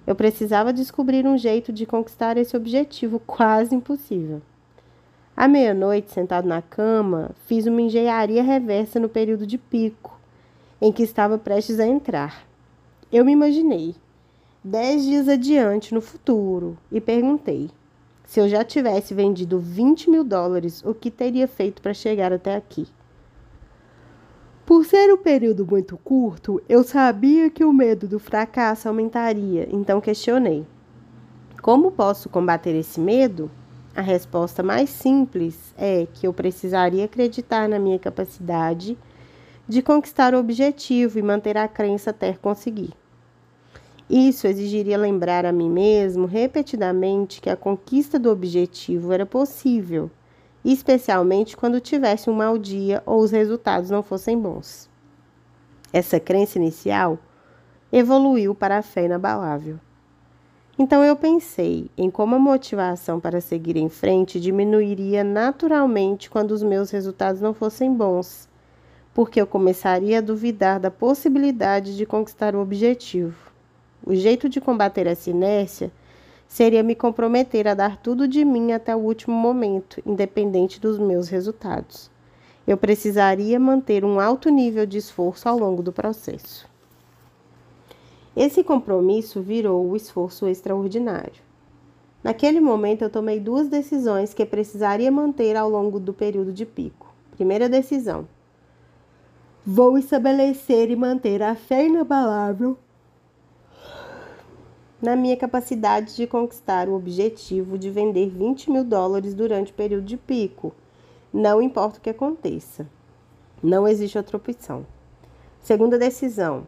Eu 0.06 0.16
precisava 0.16 0.72
descobrir 0.72 1.25
um 1.25 1.38
jeito 1.38 1.74
de 1.74 1.86
conquistar 1.86 2.38
esse 2.38 2.56
objetivo 2.56 3.20
quase 3.20 3.75
impossível. 3.75 4.42
À 5.36 5.48
meia-noite, 5.48 6.12
sentado 6.12 6.48
na 6.48 6.62
cama, 6.62 7.32
fiz 7.46 7.66
uma 7.66 7.82
engenharia 7.82 8.44
reversa 8.44 9.00
no 9.00 9.08
período 9.08 9.48
de 9.48 9.58
pico, 9.58 10.20
em 10.82 10.92
que 10.92 11.04
estava 11.04 11.38
prestes 11.38 11.80
a 11.80 11.88
entrar. 11.88 12.46
Eu 13.12 13.24
me 13.24 13.32
imaginei, 13.32 13.96
dez 14.63 15.04
dias 15.04 15.28
adiante 15.28 15.94
no 15.94 16.01
futuro, 16.01 16.78
e 16.92 17.00
perguntei: 17.00 17.70
se 18.25 18.39
eu 18.39 18.48
já 18.48 18.63
tivesse 18.63 19.13
vendido 19.13 19.60
20 19.60 20.10
mil 20.10 20.24
dólares, 20.24 20.84
o 20.86 20.94
que 20.94 21.10
teria 21.10 21.48
feito 21.48 21.82
para 21.82 21.94
chegar 21.94 22.32
até 22.32 22.56
aqui? 22.56 22.88
Por 24.66 24.86
ser 24.86 25.12
um 25.12 25.18
período 25.18 25.66
muito 25.66 25.98
curto, 25.98 26.62
eu 26.70 26.84
sabia 26.84 27.50
que 27.50 27.63
o 27.63 27.74
medo 27.74 28.08
do 28.08 28.20
fracasso 28.20 28.88
aumentaria, 28.88 29.68
então 29.72 30.00
questionei: 30.00 30.63
Como 31.62 31.92
posso 31.92 32.30
combater 32.30 32.75
esse 32.75 33.00
medo? 33.00 33.50
A 33.96 34.01
resposta 34.01 34.62
mais 34.62 34.89
simples 34.89 35.74
é 35.75 36.08
que 36.13 36.28
eu 36.28 36.32
precisaria 36.32 37.06
acreditar 37.06 37.68
na 37.68 37.80
minha 37.80 37.98
capacidade 37.98 38.96
de 39.68 39.82
conquistar 39.82 40.36
o 40.36 40.39
objetivo 40.39 41.18
e 41.18 41.24
manter 41.24 41.58
a 41.58 41.68
crença 41.68 42.12
até 42.12 42.34
conseguir. 42.34 42.99
Isso 44.10 44.48
exigiria 44.48 44.98
lembrar 44.98 45.46
a 45.46 45.51
mim 45.51 45.70
mesmo 45.70 46.25
repetidamente 46.25 47.42
que 47.42 47.50
a 47.50 47.56
conquista 47.56 48.18
do 48.18 48.32
objetivo 48.32 49.13
era 49.13 49.25
possível 49.25 50.10
especialmente 50.63 51.56
quando 51.56 51.80
tivesse 51.80 52.30
um 52.30 52.34
mau 52.34 52.58
dia 52.58 53.01
ou 53.06 53.20
os 53.20 53.32
resultados 53.32 53.89
não 53.89 54.04
fossem 54.04 54.38
bons. 54.38 54.89
Essa 55.92 56.20
crença 56.20 56.58
inicial 56.58 57.18
evoluiu 57.92 58.54
para 58.54 58.78
a 58.78 58.82
fé 58.82 59.06
inabalável. 59.06 59.80
Então 60.78 61.04
eu 61.04 61.16
pensei 61.16 61.89
em 61.98 62.10
como 62.10 62.36
a 62.36 62.39
motivação 62.39 63.20
para 63.20 63.42
seguir 63.42 63.75
em 63.75 63.89
frente 63.89 64.39
diminuiria 64.39 65.24
naturalmente 65.24 66.30
quando 66.30 66.51
os 66.51 66.63
meus 66.63 66.89
resultados 66.89 67.42
não 67.42 67.54
fossem 67.54 67.94
bons, 67.94 68.48
porque 69.13 69.42
eu 69.42 69.48
começaria 69.48 70.20
a 70.20 70.22
duvidar 70.22 70.80
da 70.80 70.92
possibilidade 70.92 71.98
de 71.98 72.06
conquistar 72.06 72.56
o 72.56 72.62
objetivo. 72.62 73.49
O 74.06 74.15
jeito 74.15 74.48
de 74.48 74.62
combater 74.62 75.08
essa 75.08 75.29
inércia 75.29 75.91
seria 76.48 76.82
me 76.82 76.96
comprometer 76.96 77.68
a 77.68 77.74
dar 77.74 77.98
tudo 77.98 78.27
de 78.27 78.44
mim 78.44 78.72
até 78.72 78.96
o 78.96 79.00
último 79.00 79.36
momento, 79.36 80.01
independente 80.06 80.79
dos 80.79 80.98
meus 80.98 81.29
resultados. 81.29 82.10
Eu 82.65 82.77
precisaria 82.77 83.60
manter 83.60 84.03
um 84.03 84.20
alto 84.20 84.50
nível 84.50 84.86
de 84.86 84.98
esforço 84.98 85.48
ao 85.48 85.58
longo 85.58 85.84
do 85.84 85.91
processo. 85.91 86.68
Esse 88.36 88.63
compromisso 88.63 89.41
virou 89.41 89.88
o 89.88 89.96
esforço 89.96 90.48
extraordinário. 90.48 91.41
Naquele 92.24 92.60
momento, 92.60 93.03
eu 93.03 93.10
tomei 93.10 93.39
duas 93.39 93.68
decisões 93.68 94.34
que 94.34 94.46
precisaria 94.46 95.12
manter 95.12 95.56
ao 95.56 95.70
longo 95.70 96.00
do 96.00 96.13
período 96.13 96.51
de 96.51 96.65
pico. 96.65 97.13
Primeira 97.32 97.70
decisão: 97.70 98.27
vou 99.65 99.98
estabelecer 99.98 100.89
e 100.89 100.96
manter 100.96 101.41
a 101.41 101.56
fé 101.56 101.86
inabalável 101.86 102.77
na 105.01 105.15
minha 105.15 105.38
capacidade 105.38 106.15
de 106.15 106.27
conquistar 106.27 106.89
o 106.89 106.96
objetivo 106.96 107.77
de 107.77 107.89
vender 107.89 108.29
20 108.29 108.70
mil 108.70 108.84
dólares 108.84 109.34
durante 109.34 109.72
o 109.72 109.75
período 109.75 110.06
de 110.06 110.18
pico. 110.18 110.74
Não 111.34 111.62
importa 111.62 112.00
o 112.00 112.01
que 112.01 112.10
aconteça. 112.10 112.86
Não 113.63 113.88
existe 113.88 114.18
outra 114.18 114.38
opção. 114.38 114.86
Segunda 115.62 115.98
decisão: 115.98 116.68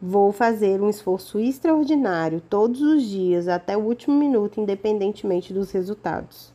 vou 0.00 0.32
fazer 0.32 0.82
um 0.82 0.90
esforço 0.90 1.38
extraordinário 1.38 2.42
todos 2.48 2.82
os 2.82 3.04
dias 3.04 3.48
até 3.48 3.76
o 3.76 3.80
último 3.80 4.16
minuto, 4.18 4.60
independentemente 4.60 5.52
dos 5.52 5.70
resultados. 5.70 6.52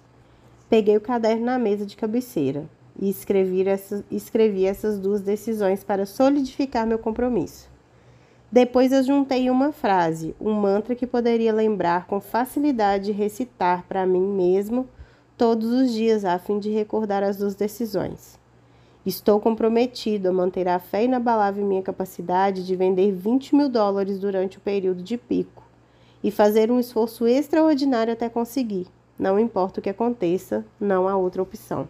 Peguei 0.69 0.97
o 0.97 1.01
caderno 1.01 1.45
na 1.45 1.57
mesa 1.57 1.85
de 1.85 1.95
cabeceira 1.95 2.65
e 2.99 3.09
escrevi 3.09 3.67
essas, 3.67 4.03
escrevi 4.11 4.65
essas 4.65 4.99
duas 4.99 5.21
decisões 5.21 5.83
para 5.83 6.05
solidificar 6.05 6.85
meu 6.85 6.99
compromisso. 6.99 7.69
Depois 8.49 8.93
eu 8.93 9.03
juntei 9.03 9.49
uma 9.49 9.73
frase, 9.73 10.33
um 10.39 10.53
mantra 10.53 10.95
que 10.95 11.05
poderia 11.05 11.53
lembrar 11.53 12.07
com 12.07 12.21
facilidade 12.21 13.11
e 13.11 13.13
recitar 13.13 13.83
para 13.89 14.05
mim 14.05 14.21
mesmo 14.21 14.87
todos 15.37 15.69
os 15.69 15.91
dias 15.91 16.23
a 16.23 16.39
fim 16.39 16.57
de 16.57 16.69
recordar 16.69 17.23
as 17.23 17.37
duas 17.37 17.55
decisões. 17.55 18.39
Estou 19.05 19.41
comprometido 19.41 20.29
a 20.29 20.33
manter 20.33 20.67
a 20.67 20.79
fé 20.79 21.03
inabalável 21.03 21.63
em 21.63 21.67
minha 21.67 21.81
capacidade 21.81 22.65
de 22.65 22.75
vender 22.75 23.11
20 23.11 23.53
mil 23.53 23.69
dólares 23.69 24.17
durante 24.17 24.57
o 24.57 24.61
período 24.61 25.03
de 25.03 25.17
pico 25.17 25.63
e 26.23 26.31
fazer 26.31 26.71
um 26.71 26.79
esforço 26.79 27.27
extraordinário 27.27 28.13
até 28.13 28.29
conseguir. 28.29 28.87
Não 29.19 29.37
importa 29.37 29.79
o 29.79 29.83
que 29.83 29.89
aconteça, 29.89 30.65
não 30.79 31.07
há 31.07 31.17
outra 31.17 31.41
opção. 31.41 31.87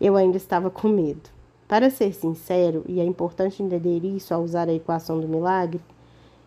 Eu 0.00 0.16
ainda 0.16 0.36
estava 0.36 0.70
com 0.70 0.88
medo. 0.88 1.28
Para 1.70 1.88
ser 1.88 2.12
sincero, 2.12 2.84
e 2.88 2.98
é 2.98 3.04
importante 3.04 3.62
entender 3.62 4.04
isso 4.04 4.34
ao 4.34 4.42
usar 4.42 4.68
a 4.68 4.74
equação 4.74 5.20
do 5.20 5.28
milagre, 5.28 5.80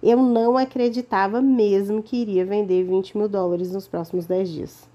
eu 0.04 0.22
não 0.22 0.58
acreditava 0.58 1.42
mesmo 1.42 2.04
que 2.04 2.18
iria 2.18 2.44
vender 2.44 2.84
20 2.84 3.18
mil 3.18 3.30
dólares 3.30 3.72
nos 3.72 3.88
próximos 3.88 4.26
10 4.26 4.50
dias. 4.50 4.90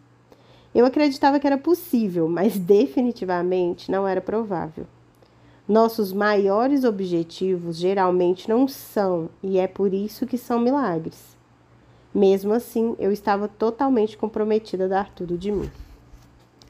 Eu 0.75 0.85
acreditava 0.85 1.40
que 1.40 1.47
era 1.47 1.56
possível, 1.56 2.28
mas 2.28 2.58
definitivamente 2.61 3.90
não 3.90 4.06
era 4.06 4.20
provável. 4.20 4.85
Nossos 5.66 6.12
maiores 6.12 6.85
objetivos 6.85 7.78
geralmente 7.78 8.50
não 8.50 8.68
são, 8.68 9.30
e 9.42 9.58
é 9.58 9.66
por 9.66 9.94
isso 9.94 10.26
que 10.26 10.37
são 10.37 10.61
milagres. 10.61 11.38
Mesmo 12.14 12.52
assim, 12.52 12.94
eu 12.99 13.11
estava 13.11 13.49
totalmente 13.49 14.18
comprometida 14.18 14.85
a 14.85 14.88
dar 14.88 15.08
tudo 15.14 15.38
de 15.38 15.50
mim. 15.50 15.70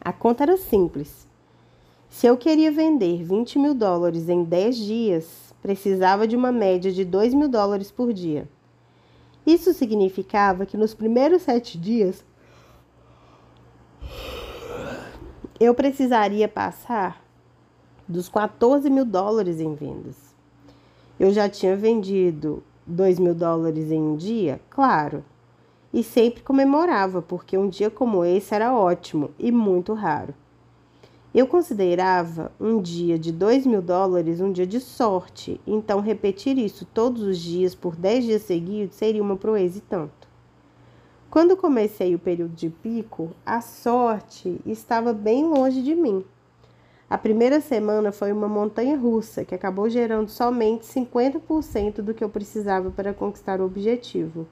A 0.01 0.13
conta 0.13 0.45
era 0.45 0.57
simples. 0.57 1.28
Se 2.09 2.27
eu 2.27 2.37
queria 2.37 2.73
vender 2.73 3.23
20 3.23 3.59
mil 3.59 3.75
dólares 3.75 4.29
em 4.29 4.43
10 4.43 4.77
dias, 4.77 5.55
precisava 5.63 6.27
de 6.27 6.35
uma 6.35 6.51
média 6.51 6.91
de 6.91 7.05
2 7.05 7.35
mil 7.35 7.49
dólares 7.49 7.91
por 7.91 8.13
dia. 8.13 8.49
Isso 9.47 9.73
significava 9.73 10.67
que 10.67 10.77
nos 10.77 10.95
primeiros 10.95 11.43
sete 11.43 11.79
dias 11.79 12.25
eu 15.61 15.75
precisaria 15.75 16.49
passar 16.49 17.25
dos 18.07 18.29
14 18.29 18.89
mil 18.91 19.05
dólares 19.05 19.61
em 19.61 19.75
vendas. 19.75 20.17
Eu 21.19 21.33
já 21.33 21.49
tinha 21.49 21.77
vendido 21.77 22.63
2 22.87 23.19
mil 23.19 23.35
dólares 23.35 23.91
em 23.91 24.01
um 24.01 24.17
dia? 24.17 24.61
Claro. 24.71 25.25
E 25.93 26.03
sempre 26.03 26.43
comemorava, 26.43 27.21
porque 27.21 27.57
um 27.57 27.69
dia 27.69 27.91
como 27.91 28.25
esse 28.25 28.55
era 28.55 28.75
ótimo 28.75 29.31
e 29.39 29.51
muito 29.51 29.95
raro. 29.95 30.35
Eu 31.35 31.47
considerava 31.47 32.51
um 32.59 32.81
dia 32.81 33.19
de 33.19 33.31
2 33.31 33.67
mil 33.67 33.83
dólares 33.83 34.41
um 34.41 34.51
dia 34.51 34.67
de 34.67 34.81
sorte, 34.81 35.61
então 35.67 36.01
repetir 36.01 36.57
isso 36.57 36.87
todos 36.87 37.23
os 37.23 37.39
dias 37.39 37.75
por 37.75 37.95
10 37.95 38.25
dias 38.25 38.43
seguidos 38.43 38.97
seria 38.97 39.23
uma 39.23 39.37
proeza 39.37 39.77
e 39.77 39.83
tanto. 39.83 40.27
Quando 41.31 41.55
comecei 41.55 42.15
o 42.15 42.19
período 42.19 42.55
de 42.55 42.71
pico, 42.71 43.31
a 43.45 43.61
sorte 43.61 44.59
estava 44.65 45.13
bem 45.13 45.45
longe 45.45 45.83
de 45.83 45.95
mim. 45.95 46.25
A 47.11 47.19
primeira 47.19 47.61
semana 47.61 48.11
foi 48.11 48.33
uma 48.33 48.49
montanha 48.49 48.97
russa 48.97 49.45
que 49.45 49.55
acabou 49.55 49.91
gerando 49.91 50.31
somente 50.31 50.87
50% 50.87 52.01
do 52.01 52.15
que 52.15 52.25
eu 52.25 52.31
precisava 52.31 52.91
para 52.91 53.13
conquistar 53.13 53.61
o 53.61 53.67
objetivo. 53.67 54.47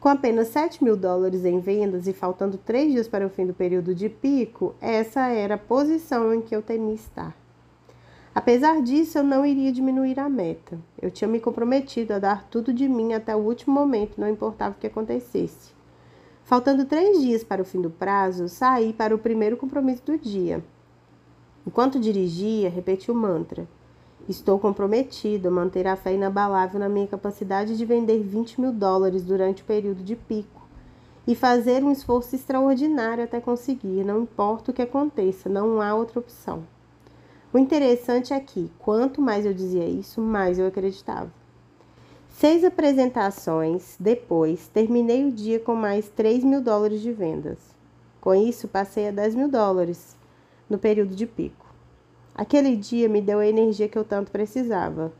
Com 0.00 0.08
apenas 0.08 0.48
7 0.48 0.82
mil 0.82 0.96
dólares 0.96 1.44
em 1.44 1.60
vendas 1.60 2.08
e 2.08 2.14
faltando 2.14 2.56
três 2.56 2.90
dias 2.90 3.06
para 3.06 3.26
o 3.26 3.28
fim 3.28 3.46
do 3.46 3.52
período 3.52 3.94
de 3.94 4.08
pico, 4.08 4.74
essa 4.80 5.28
era 5.28 5.56
a 5.56 5.58
posição 5.58 6.32
em 6.32 6.40
que 6.40 6.56
eu 6.56 6.62
temia 6.62 6.94
estar. 6.94 7.36
Apesar 8.34 8.80
disso, 8.80 9.18
eu 9.18 9.22
não 9.22 9.44
iria 9.44 9.70
diminuir 9.70 10.18
a 10.18 10.26
meta. 10.26 10.78
Eu 11.02 11.10
tinha 11.10 11.28
me 11.28 11.38
comprometido 11.38 12.14
a 12.14 12.18
dar 12.18 12.48
tudo 12.48 12.72
de 12.72 12.88
mim 12.88 13.12
até 13.12 13.36
o 13.36 13.40
último 13.40 13.74
momento, 13.74 14.18
não 14.18 14.30
importava 14.30 14.74
o 14.74 14.78
que 14.78 14.86
acontecesse. 14.86 15.72
Faltando 16.44 16.86
três 16.86 17.20
dias 17.20 17.44
para 17.44 17.60
o 17.60 17.64
fim 17.64 17.82
do 17.82 17.90
prazo, 17.90 18.48
saí 18.48 18.94
para 18.94 19.14
o 19.14 19.18
primeiro 19.18 19.58
compromisso 19.58 20.02
do 20.06 20.16
dia. 20.16 20.64
Enquanto 21.66 22.00
dirigia, 22.00 22.70
repeti 22.70 23.10
o 23.10 23.14
mantra. 23.14 23.68
Estou 24.30 24.60
comprometido 24.60 25.48
a 25.48 25.50
manter 25.50 25.88
a 25.88 25.96
fé 25.96 26.14
inabalável 26.14 26.78
na 26.78 26.88
minha 26.88 27.08
capacidade 27.08 27.76
de 27.76 27.84
vender 27.84 28.22
20 28.22 28.60
mil 28.60 28.72
dólares 28.72 29.24
durante 29.24 29.60
o 29.60 29.64
período 29.64 30.04
de 30.04 30.14
pico 30.14 30.68
e 31.26 31.34
fazer 31.34 31.82
um 31.82 31.90
esforço 31.90 32.36
extraordinário 32.36 33.24
até 33.24 33.40
conseguir, 33.40 34.04
não 34.04 34.22
importa 34.22 34.70
o 34.70 34.74
que 34.74 34.82
aconteça, 34.82 35.48
não 35.48 35.82
há 35.82 35.92
outra 35.96 36.20
opção. 36.20 36.62
O 37.52 37.58
interessante 37.58 38.32
é 38.32 38.38
que, 38.38 38.70
quanto 38.78 39.20
mais 39.20 39.44
eu 39.44 39.52
dizia 39.52 39.84
isso, 39.84 40.20
mais 40.20 40.60
eu 40.60 40.68
acreditava. 40.68 41.32
Seis 42.28 42.62
apresentações 42.62 43.96
depois, 43.98 44.68
terminei 44.68 45.24
o 45.24 45.32
dia 45.32 45.58
com 45.58 45.74
mais 45.74 46.08
3 46.08 46.44
mil 46.44 46.60
dólares 46.60 47.00
de 47.00 47.10
vendas. 47.10 47.58
Com 48.20 48.32
isso, 48.32 48.68
passei 48.68 49.08
a 49.08 49.10
10 49.10 49.34
mil 49.34 49.48
dólares 49.48 50.16
no 50.68 50.78
período 50.78 51.16
de 51.16 51.26
pico. 51.26 51.59
Aquele 52.34 52.76
dia 52.76 53.08
me 53.08 53.20
deu 53.20 53.38
a 53.38 53.46
energia 53.46 53.88
que 53.88 53.98
eu 53.98 54.04
tanto 54.04 54.30
precisava. 54.30 55.12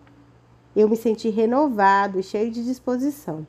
Eu 0.75 0.89
me 0.89 0.97
senti 0.97 1.29
renovado 1.29 2.19
e 2.19 2.23
cheio 2.23 2.51
de 2.51 2.65
disposição. 2.65 3.47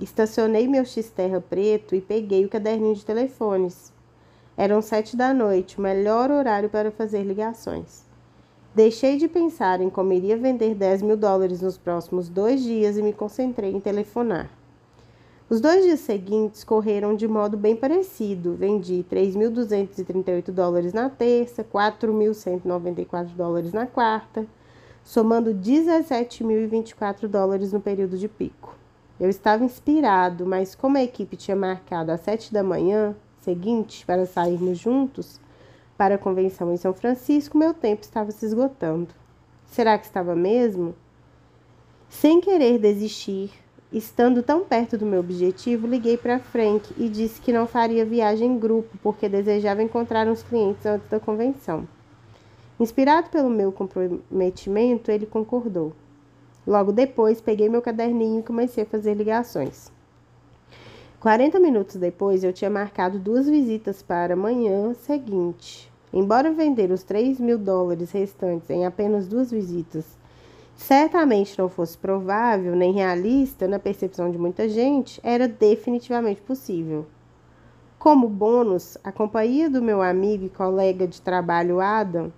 Estacionei 0.00 0.66
meu 0.66 0.84
X-Terra 0.84 1.40
preto 1.40 1.94
e 1.94 2.00
peguei 2.00 2.44
o 2.44 2.48
caderninho 2.48 2.94
de 2.94 3.04
telefones. 3.04 3.92
Eram 4.56 4.82
sete 4.82 5.16
da 5.16 5.32
noite, 5.32 5.78
o 5.78 5.80
melhor 5.80 6.30
horário 6.30 6.68
para 6.68 6.90
fazer 6.90 7.22
ligações. 7.22 8.04
Deixei 8.74 9.16
de 9.16 9.28
pensar 9.28 9.80
em 9.80 9.88
como 9.88 10.12
iria 10.12 10.36
vender 10.36 10.74
10 10.74 11.02
mil 11.02 11.16
dólares 11.16 11.60
nos 11.60 11.78
próximos 11.78 12.28
dois 12.28 12.60
dias 12.60 12.96
e 12.96 13.02
me 13.02 13.12
concentrei 13.12 13.72
em 13.72 13.78
telefonar. 13.78 14.50
Os 15.48 15.60
dois 15.60 15.84
dias 15.84 16.00
seguintes 16.00 16.64
correram 16.64 17.14
de 17.14 17.28
modo 17.28 17.56
bem 17.56 17.76
parecido. 17.76 18.54
Vendi 18.54 19.04
3.238 19.10 20.50
dólares 20.50 20.94
na 20.94 21.10
terça, 21.10 21.62
4.194 21.62 23.26
dólares 23.36 23.72
na 23.72 23.86
quarta, 23.86 24.46
somando 25.04 25.54
17.024 25.54 27.28
dólares 27.28 27.74
no 27.74 27.80
período 27.80 28.16
de 28.16 28.26
pico. 28.26 28.74
Eu 29.20 29.28
estava 29.28 29.62
inspirado, 29.62 30.46
mas 30.46 30.74
como 30.74 30.96
a 30.96 31.02
equipe 31.04 31.36
tinha 31.36 31.56
marcado 31.56 32.10
às 32.10 32.20
sete 32.20 32.52
da 32.52 32.62
manhã 32.62 33.14
seguinte 33.42 34.04
para 34.06 34.24
sairmos 34.24 34.78
juntos 34.78 35.38
para 35.96 36.14
a 36.14 36.18
convenção 36.18 36.72
em 36.72 36.76
São 36.78 36.94
Francisco, 36.94 37.58
meu 37.58 37.74
tempo 37.74 38.02
estava 38.02 38.30
se 38.30 38.46
esgotando. 38.46 39.08
Será 39.66 39.98
que 39.98 40.06
estava 40.06 40.34
mesmo? 40.34 40.94
Sem 42.08 42.40
querer 42.40 42.78
desistir, 42.78 43.52
estando 43.96 44.42
tão 44.42 44.64
perto 44.64 44.98
do 44.98 45.06
meu 45.06 45.20
objetivo, 45.20 45.86
liguei 45.86 46.16
para 46.16 46.40
Frank 46.40 46.92
e 46.98 47.08
disse 47.08 47.40
que 47.40 47.52
não 47.52 47.64
faria 47.64 48.04
viagem 48.04 48.50
em 48.50 48.58
grupo 48.58 48.98
porque 49.00 49.28
desejava 49.28 49.84
encontrar 49.84 50.26
uns 50.26 50.42
clientes 50.42 50.84
antes 50.84 51.08
da 51.08 51.20
convenção. 51.20 51.86
Inspirado 52.78 53.30
pelo 53.30 53.48
meu 53.48 53.70
comprometimento, 53.70 55.12
ele 55.12 55.26
concordou. 55.26 55.92
Logo 56.66 56.90
depois, 56.90 57.40
peguei 57.40 57.68
meu 57.68 57.80
caderninho 57.80 58.40
e 58.40 58.42
comecei 58.42 58.82
a 58.82 58.86
fazer 58.86 59.14
ligações. 59.14 59.92
40 61.20 61.60
minutos 61.60 61.94
depois, 61.94 62.42
eu 62.42 62.52
tinha 62.52 62.68
marcado 62.68 63.18
duas 63.18 63.48
visitas 63.48 64.02
para 64.02 64.34
a 64.34 64.36
manhã 64.36 64.92
seguinte. 64.94 65.88
Embora 66.12 66.52
vender 66.52 66.90
os 66.90 67.04
3 67.04 67.38
mil 67.38 67.58
dólares 67.58 68.10
restantes 68.10 68.68
em 68.70 68.84
apenas 68.84 69.28
duas 69.28 69.52
visitas 69.52 70.04
certamente 70.76 71.58
não 71.58 71.68
fosse 71.68 71.96
provável 71.96 72.74
nem 72.74 72.92
realista 72.92 73.66
na 73.68 73.78
percepção 73.78 74.30
de 74.30 74.38
muita 74.38 74.68
gente, 74.68 75.20
era 75.22 75.48
definitivamente 75.48 76.40
possível. 76.40 77.06
Como 77.98 78.28
bônus, 78.28 78.98
a 79.02 79.10
companhia 79.10 79.70
do 79.70 79.80
meu 79.82 80.02
amigo 80.02 80.44
e 80.44 80.50
colega 80.50 81.06
de 81.06 81.22
trabalho 81.22 81.80
Adam 81.80 82.32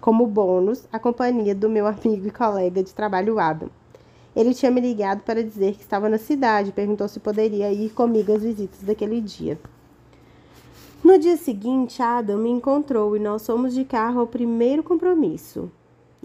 como 0.00 0.26
bônus, 0.26 0.88
a 0.90 0.98
companhia 0.98 1.54
do 1.54 1.68
meu 1.68 1.86
amigo 1.86 2.26
e 2.26 2.30
colega 2.30 2.82
de 2.82 2.94
trabalho 2.94 3.38
Adam. 3.38 3.68
Ele 4.34 4.54
tinha 4.54 4.70
me 4.70 4.80
ligado 4.80 5.22
para 5.22 5.42
dizer 5.42 5.74
que 5.74 5.82
estava 5.82 6.08
na 6.08 6.18
cidade 6.18 6.72
perguntou 6.72 7.08
se 7.08 7.20
poderia 7.20 7.72
ir 7.72 7.90
comigo 7.90 8.32
às 8.32 8.42
visitas 8.42 8.80
daquele 8.82 9.20
dia. 9.20 9.58
No 11.02 11.18
dia 11.18 11.36
seguinte, 11.36 12.00
Adam 12.00 12.38
me 12.38 12.50
encontrou 12.50 13.16
e 13.16 13.18
nós 13.18 13.44
fomos 13.44 13.74
de 13.74 13.84
carro 13.84 14.20
ao 14.20 14.26
primeiro 14.26 14.82
compromisso. 14.82 15.70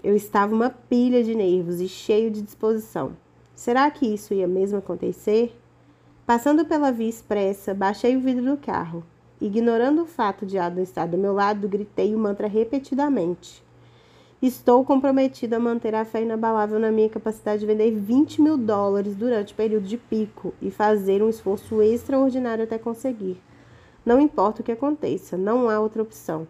Eu 0.06 0.14
estava 0.14 0.54
uma 0.54 0.70
pilha 0.70 1.24
de 1.24 1.34
nervos 1.34 1.80
e 1.80 1.88
cheio 1.88 2.30
de 2.30 2.40
disposição. 2.40 3.16
Será 3.56 3.90
que 3.90 4.06
isso 4.06 4.32
ia 4.32 4.46
mesmo 4.46 4.78
acontecer? 4.78 5.58
Passando 6.24 6.64
pela 6.64 6.92
via 6.92 7.08
expressa, 7.08 7.74
baixei 7.74 8.16
o 8.16 8.20
vidro 8.20 8.44
do 8.44 8.56
carro. 8.56 9.02
Ignorando 9.40 10.02
o 10.02 10.06
fato 10.06 10.46
de 10.46 10.58
Adam 10.58 10.80
estar 10.80 11.06
do 11.08 11.18
meu 11.18 11.32
lado, 11.32 11.68
gritei 11.68 12.14
o 12.14 12.18
mantra 12.20 12.46
repetidamente. 12.46 13.64
Estou 14.40 14.84
comprometido 14.84 15.56
a 15.56 15.58
manter 15.58 15.92
a 15.92 16.04
fé 16.04 16.22
inabalável 16.22 16.78
na 16.78 16.92
minha 16.92 17.08
capacidade 17.08 17.62
de 17.62 17.66
vender 17.66 17.90
20 17.90 18.40
mil 18.40 18.56
dólares 18.56 19.16
durante 19.16 19.54
o 19.54 19.56
período 19.56 19.88
de 19.88 19.96
pico 19.96 20.54
e 20.62 20.70
fazer 20.70 21.20
um 21.20 21.28
esforço 21.28 21.82
extraordinário 21.82 22.62
até 22.62 22.78
conseguir. 22.78 23.42
Não 24.04 24.20
importa 24.20 24.60
o 24.60 24.64
que 24.64 24.70
aconteça, 24.70 25.36
não 25.36 25.68
há 25.68 25.80
outra 25.80 26.00
opção. 26.00 26.46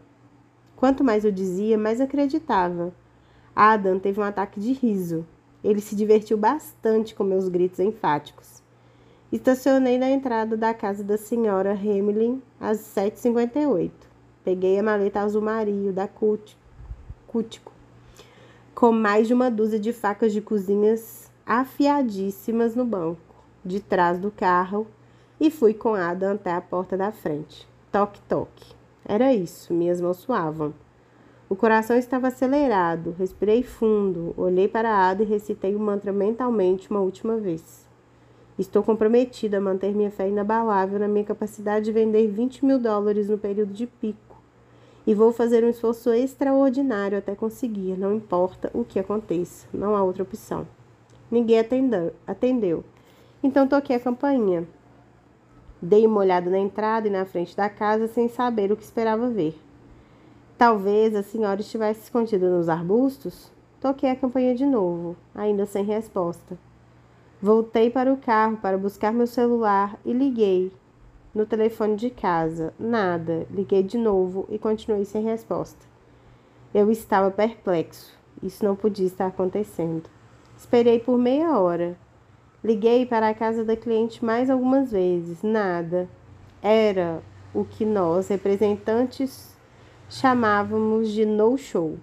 Quanto 0.76 1.02
mais 1.02 1.24
eu 1.24 1.32
dizia, 1.32 1.78
mais 1.78 2.02
acreditava. 2.02 2.92
Adam 3.56 3.98
teve 3.98 4.20
um 4.20 4.22
ataque 4.22 4.60
de 4.60 4.72
riso. 4.72 5.26
Ele 5.64 5.80
se 5.80 5.96
divertiu 5.96 6.36
bastante 6.36 7.14
com 7.14 7.24
meus 7.24 7.48
gritos 7.48 7.80
enfáticos. 7.80 8.62
Estacionei 9.32 9.98
na 9.98 10.10
entrada 10.10 10.56
da 10.56 10.72
casa 10.72 11.02
da 11.02 11.16
senhora 11.16 11.72
Hamlin 11.72 12.40
às 12.60 12.78
7h58. 12.78 13.90
Peguei 14.44 14.78
a 14.78 14.82
maleta 14.82 15.20
azul 15.20 15.42
marinho 15.42 15.92
da 15.92 16.06
Cútico 16.06 17.76
com 18.76 18.92
mais 18.92 19.26
de 19.26 19.32
uma 19.32 19.50
dúzia 19.50 19.80
de 19.80 19.90
facas 19.90 20.34
de 20.34 20.42
cozinhas 20.42 21.32
afiadíssimas 21.46 22.76
no 22.76 22.84
banco, 22.84 23.34
de 23.64 23.80
trás 23.80 24.18
do 24.18 24.30
carro, 24.30 24.86
e 25.40 25.50
fui 25.50 25.72
com 25.72 25.94
Adam 25.94 26.34
até 26.34 26.52
a 26.52 26.60
porta 26.60 26.94
da 26.94 27.10
frente. 27.10 27.66
Toque, 27.90 28.20
toque. 28.28 28.74
Era 29.02 29.32
isso, 29.32 29.72
minhas 29.72 29.98
mãos 29.98 30.18
suavam. 30.18 30.74
O 31.48 31.54
coração 31.54 31.96
estava 31.96 32.26
acelerado, 32.26 33.14
respirei 33.16 33.62
fundo, 33.62 34.34
olhei 34.36 34.66
para 34.66 35.08
Ada 35.08 35.22
e 35.22 35.26
recitei 35.26 35.76
o 35.76 35.78
mantra 35.78 36.12
mentalmente 36.12 36.90
uma 36.90 36.98
última 36.98 37.36
vez. 37.36 37.86
Estou 38.58 38.82
comprometida 38.82 39.58
a 39.58 39.60
manter 39.60 39.94
minha 39.94 40.10
fé 40.10 40.28
inabalável 40.28 40.98
na 40.98 41.06
minha 41.06 41.24
capacidade 41.24 41.84
de 41.84 41.92
vender 41.92 42.26
20 42.26 42.64
mil 42.64 42.80
dólares 42.80 43.28
no 43.28 43.38
período 43.38 43.72
de 43.72 43.86
pico 43.86 44.42
e 45.06 45.14
vou 45.14 45.32
fazer 45.32 45.62
um 45.62 45.68
esforço 45.68 46.12
extraordinário 46.12 47.16
até 47.16 47.36
conseguir, 47.36 47.96
não 47.96 48.12
importa 48.12 48.68
o 48.74 48.84
que 48.84 48.98
aconteça, 48.98 49.68
não 49.72 49.94
há 49.94 50.02
outra 50.02 50.24
opção. 50.24 50.66
Ninguém 51.30 51.60
atendeu, 51.60 52.12
atendeu. 52.26 52.84
então 53.40 53.68
toquei 53.68 53.94
a 53.94 54.00
campainha. 54.00 54.66
Dei 55.80 56.04
uma 56.06 56.18
olhada 56.18 56.50
na 56.50 56.58
entrada 56.58 57.06
e 57.06 57.10
na 57.10 57.24
frente 57.24 57.56
da 57.56 57.68
casa 57.68 58.08
sem 58.08 58.28
saber 58.28 58.72
o 58.72 58.76
que 58.76 58.82
esperava 58.82 59.28
ver. 59.28 59.56
Talvez 60.58 61.14
a 61.14 61.22
senhora 61.22 61.60
estivesse 61.60 62.04
escondida 62.04 62.48
nos 62.48 62.70
arbustos? 62.70 63.52
Toquei 63.78 64.10
a 64.10 64.16
campainha 64.16 64.54
de 64.54 64.64
novo, 64.64 65.14
ainda 65.34 65.66
sem 65.66 65.84
resposta. 65.84 66.56
Voltei 67.42 67.90
para 67.90 68.10
o 68.10 68.16
carro 68.16 68.56
para 68.56 68.78
buscar 68.78 69.12
meu 69.12 69.26
celular 69.26 69.98
e 70.02 70.14
liguei, 70.14 70.72
no 71.34 71.44
telefone 71.44 71.96
de 71.96 72.08
casa, 72.08 72.72
nada. 72.78 73.46
Liguei 73.50 73.82
de 73.82 73.98
novo 73.98 74.46
e 74.48 74.58
continuei 74.58 75.04
sem 75.04 75.22
resposta. 75.22 75.84
Eu 76.72 76.90
estava 76.90 77.30
perplexo. 77.30 78.16
Isso 78.42 78.64
não 78.64 78.74
podia 78.74 79.06
estar 79.06 79.26
acontecendo. 79.26 80.08
Esperei 80.56 80.98
por 80.98 81.18
meia 81.18 81.58
hora. 81.58 81.98
Liguei 82.64 83.04
para 83.04 83.28
a 83.28 83.34
casa 83.34 83.62
da 83.62 83.76
cliente 83.76 84.24
mais 84.24 84.48
algumas 84.48 84.90
vezes. 84.92 85.42
Nada. 85.42 86.08
Era 86.62 87.22
o 87.52 87.66
que 87.66 87.84
nós, 87.84 88.28
representantes, 88.28 89.55
chamávamos 90.08 91.10
de 91.10 91.26
no-show. 91.26 91.98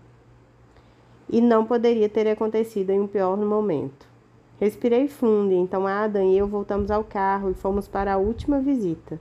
E 1.30 1.40
não 1.40 1.66
poderia 1.66 2.10
ter 2.10 2.28
acontecido 2.28 2.90
em 2.90 3.00
um 3.00 3.08
pior 3.08 3.38
momento. 3.38 4.06
Respirei 4.60 5.08
fundo 5.08 5.54
então 5.54 5.88
Adam 5.88 6.24
e 6.24 6.38
eu 6.38 6.48
voltamos 6.48 6.92
ao 6.92 7.04
carro 7.04 7.50
e 7.50 7.54
fomos 7.54 7.88
para 7.88 8.14
a 8.14 8.18
última 8.18 8.60
visita. 8.60 9.20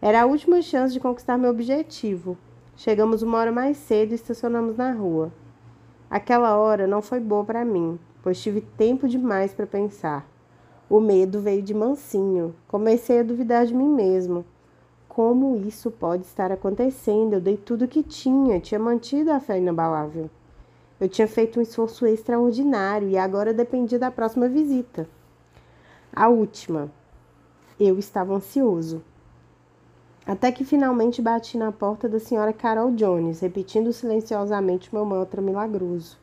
Era 0.00 0.22
a 0.22 0.26
última 0.26 0.60
chance 0.60 0.92
de 0.92 1.00
conquistar 1.00 1.38
meu 1.38 1.50
objetivo. 1.50 2.36
Chegamos 2.76 3.22
uma 3.22 3.38
hora 3.38 3.52
mais 3.52 3.76
cedo 3.76 4.12
e 4.12 4.14
estacionamos 4.14 4.76
na 4.76 4.92
rua. 4.92 5.32
Aquela 6.10 6.56
hora 6.56 6.86
não 6.86 7.00
foi 7.00 7.20
boa 7.20 7.44
para 7.44 7.64
mim, 7.64 7.98
pois 8.22 8.40
tive 8.40 8.60
tempo 8.60 9.08
demais 9.08 9.54
para 9.54 9.66
pensar. 9.66 10.28
O 10.88 11.00
medo 11.00 11.40
veio 11.40 11.62
de 11.62 11.72
mansinho. 11.72 12.54
Comecei 12.68 13.20
a 13.20 13.22
duvidar 13.22 13.64
de 13.64 13.74
mim 13.74 13.88
mesmo. 13.88 14.44
Como 15.14 15.58
isso 15.68 15.90
pode 15.90 16.24
estar 16.24 16.50
acontecendo? 16.50 17.34
Eu 17.34 17.40
dei 17.42 17.54
tudo 17.54 17.84
o 17.84 17.88
que 17.88 18.02
tinha, 18.02 18.58
tinha 18.58 18.80
mantido 18.80 19.30
a 19.30 19.38
fé 19.38 19.58
inabalável. 19.58 20.30
Eu 20.98 21.06
tinha 21.06 21.28
feito 21.28 21.58
um 21.58 21.62
esforço 21.62 22.06
extraordinário 22.06 23.10
e 23.10 23.18
agora 23.18 23.52
dependia 23.52 23.98
da 23.98 24.10
próxima 24.10 24.48
visita. 24.48 25.06
A 26.16 26.30
última. 26.30 26.90
Eu 27.78 27.98
estava 27.98 28.32
ansioso. 28.32 29.02
Até 30.24 30.50
que 30.50 30.64
finalmente 30.64 31.20
bati 31.20 31.58
na 31.58 31.70
porta 31.70 32.08
da 32.08 32.18
senhora 32.18 32.50
Carol 32.50 32.90
Jones, 32.92 33.40
repetindo 33.40 33.92
silenciosamente 33.92 34.94
meu 34.94 35.04
mantra 35.04 35.42
milagroso. 35.42 36.16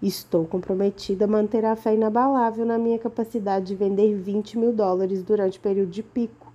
Estou 0.00 0.46
comprometida 0.46 1.26
a 1.26 1.28
manter 1.28 1.62
a 1.66 1.76
fé 1.76 1.94
inabalável 1.94 2.64
na 2.64 2.78
minha 2.78 2.98
capacidade 2.98 3.66
de 3.66 3.74
vender 3.74 4.14
20 4.14 4.56
mil 4.56 4.72
dólares 4.72 5.22
durante 5.22 5.58
o 5.58 5.60
período 5.60 5.90
de 5.90 6.02
pico 6.02 6.47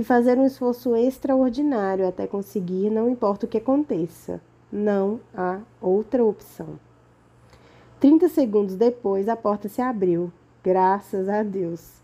e 0.00 0.04
fazer 0.04 0.38
um 0.38 0.46
esforço 0.46 0.96
extraordinário 0.96 2.08
até 2.08 2.26
conseguir, 2.26 2.88
não 2.88 3.06
importa 3.06 3.44
o 3.44 3.48
que 3.48 3.58
aconteça. 3.58 4.40
Não 4.72 5.20
há 5.36 5.60
outra 5.78 6.24
opção. 6.24 6.80
Trinta 8.00 8.26
segundos 8.30 8.76
depois, 8.76 9.28
a 9.28 9.36
porta 9.36 9.68
se 9.68 9.82
abriu. 9.82 10.32
Graças 10.64 11.28
a 11.28 11.42
Deus. 11.42 12.00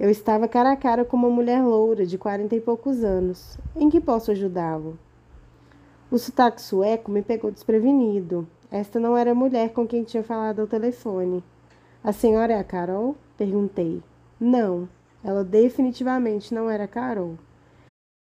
Eu 0.00 0.08
estava 0.08 0.48
cara 0.48 0.72
a 0.72 0.76
cara 0.76 1.04
com 1.04 1.14
uma 1.14 1.28
mulher 1.28 1.62
loura 1.62 2.06
de 2.06 2.16
quarenta 2.16 2.56
e 2.56 2.60
poucos 2.60 3.04
anos. 3.04 3.58
Em 3.76 3.90
que 3.90 4.00
posso 4.00 4.30
ajudá-lo? 4.30 4.98
O 6.10 6.16
sotaque 6.16 6.62
sueco 6.62 7.10
me 7.10 7.20
pegou 7.20 7.50
desprevenido. 7.50 8.48
Esta 8.70 8.98
não 8.98 9.14
era 9.14 9.32
a 9.32 9.34
mulher 9.34 9.74
com 9.74 9.86
quem 9.86 10.04
tinha 10.04 10.22
falado 10.22 10.60
ao 10.60 10.66
telefone. 10.66 11.44
A 12.02 12.14
senhora 12.14 12.54
é 12.54 12.58
a 12.58 12.64
Carol? 12.64 13.14
Perguntei. 13.36 14.02
Não, 14.40 14.88
ela 15.26 15.42
definitivamente 15.42 16.54
não 16.54 16.70
era 16.70 16.86
Carol. 16.86 17.36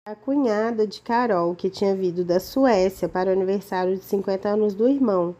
A 0.05 0.17
cunhada 0.17 0.85
de 0.85 1.01
Carol, 1.01 1.55
que 1.55 1.71
tinha 1.71 1.95
vindo 1.95 2.25
da 2.25 2.41
Suécia 2.41 3.09
para 3.09 3.31
o 3.31 3.33
aniversário 3.33 3.97
de 3.97 4.03
50 4.03 4.49
anos 4.49 4.75
do 4.75 4.89
irmão, 4.89 5.37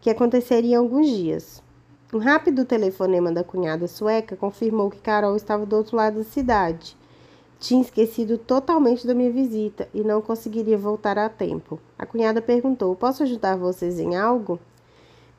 que 0.00 0.08
aconteceria 0.08 0.76
em 0.76 0.78
alguns 0.78 1.06
dias. 1.08 1.62
Um 2.10 2.16
rápido 2.16 2.64
telefonema 2.64 3.30
da 3.30 3.44
cunhada 3.44 3.86
sueca 3.86 4.34
confirmou 4.34 4.88
que 4.88 5.00
Carol 5.00 5.36
estava 5.36 5.66
do 5.66 5.76
outro 5.76 5.94
lado 5.94 6.18
da 6.18 6.24
cidade. 6.24 6.96
Tinha 7.58 7.82
esquecido 7.82 8.38
totalmente 8.38 9.06
da 9.06 9.14
minha 9.14 9.30
visita 9.30 9.86
e 9.92 10.02
não 10.02 10.22
conseguiria 10.22 10.78
voltar 10.78 11.18
a 11.18 11.28
tempo. 11.28 11.78
A 11.98 12.06
cunhada 12.06 12.40
perguntou: 12.40 12.96
Posso 12.96 13.24
ajudar 13.24 13.56
vocês 13.56 14.00
em 14.00 14.16
algo? 14.16 14.58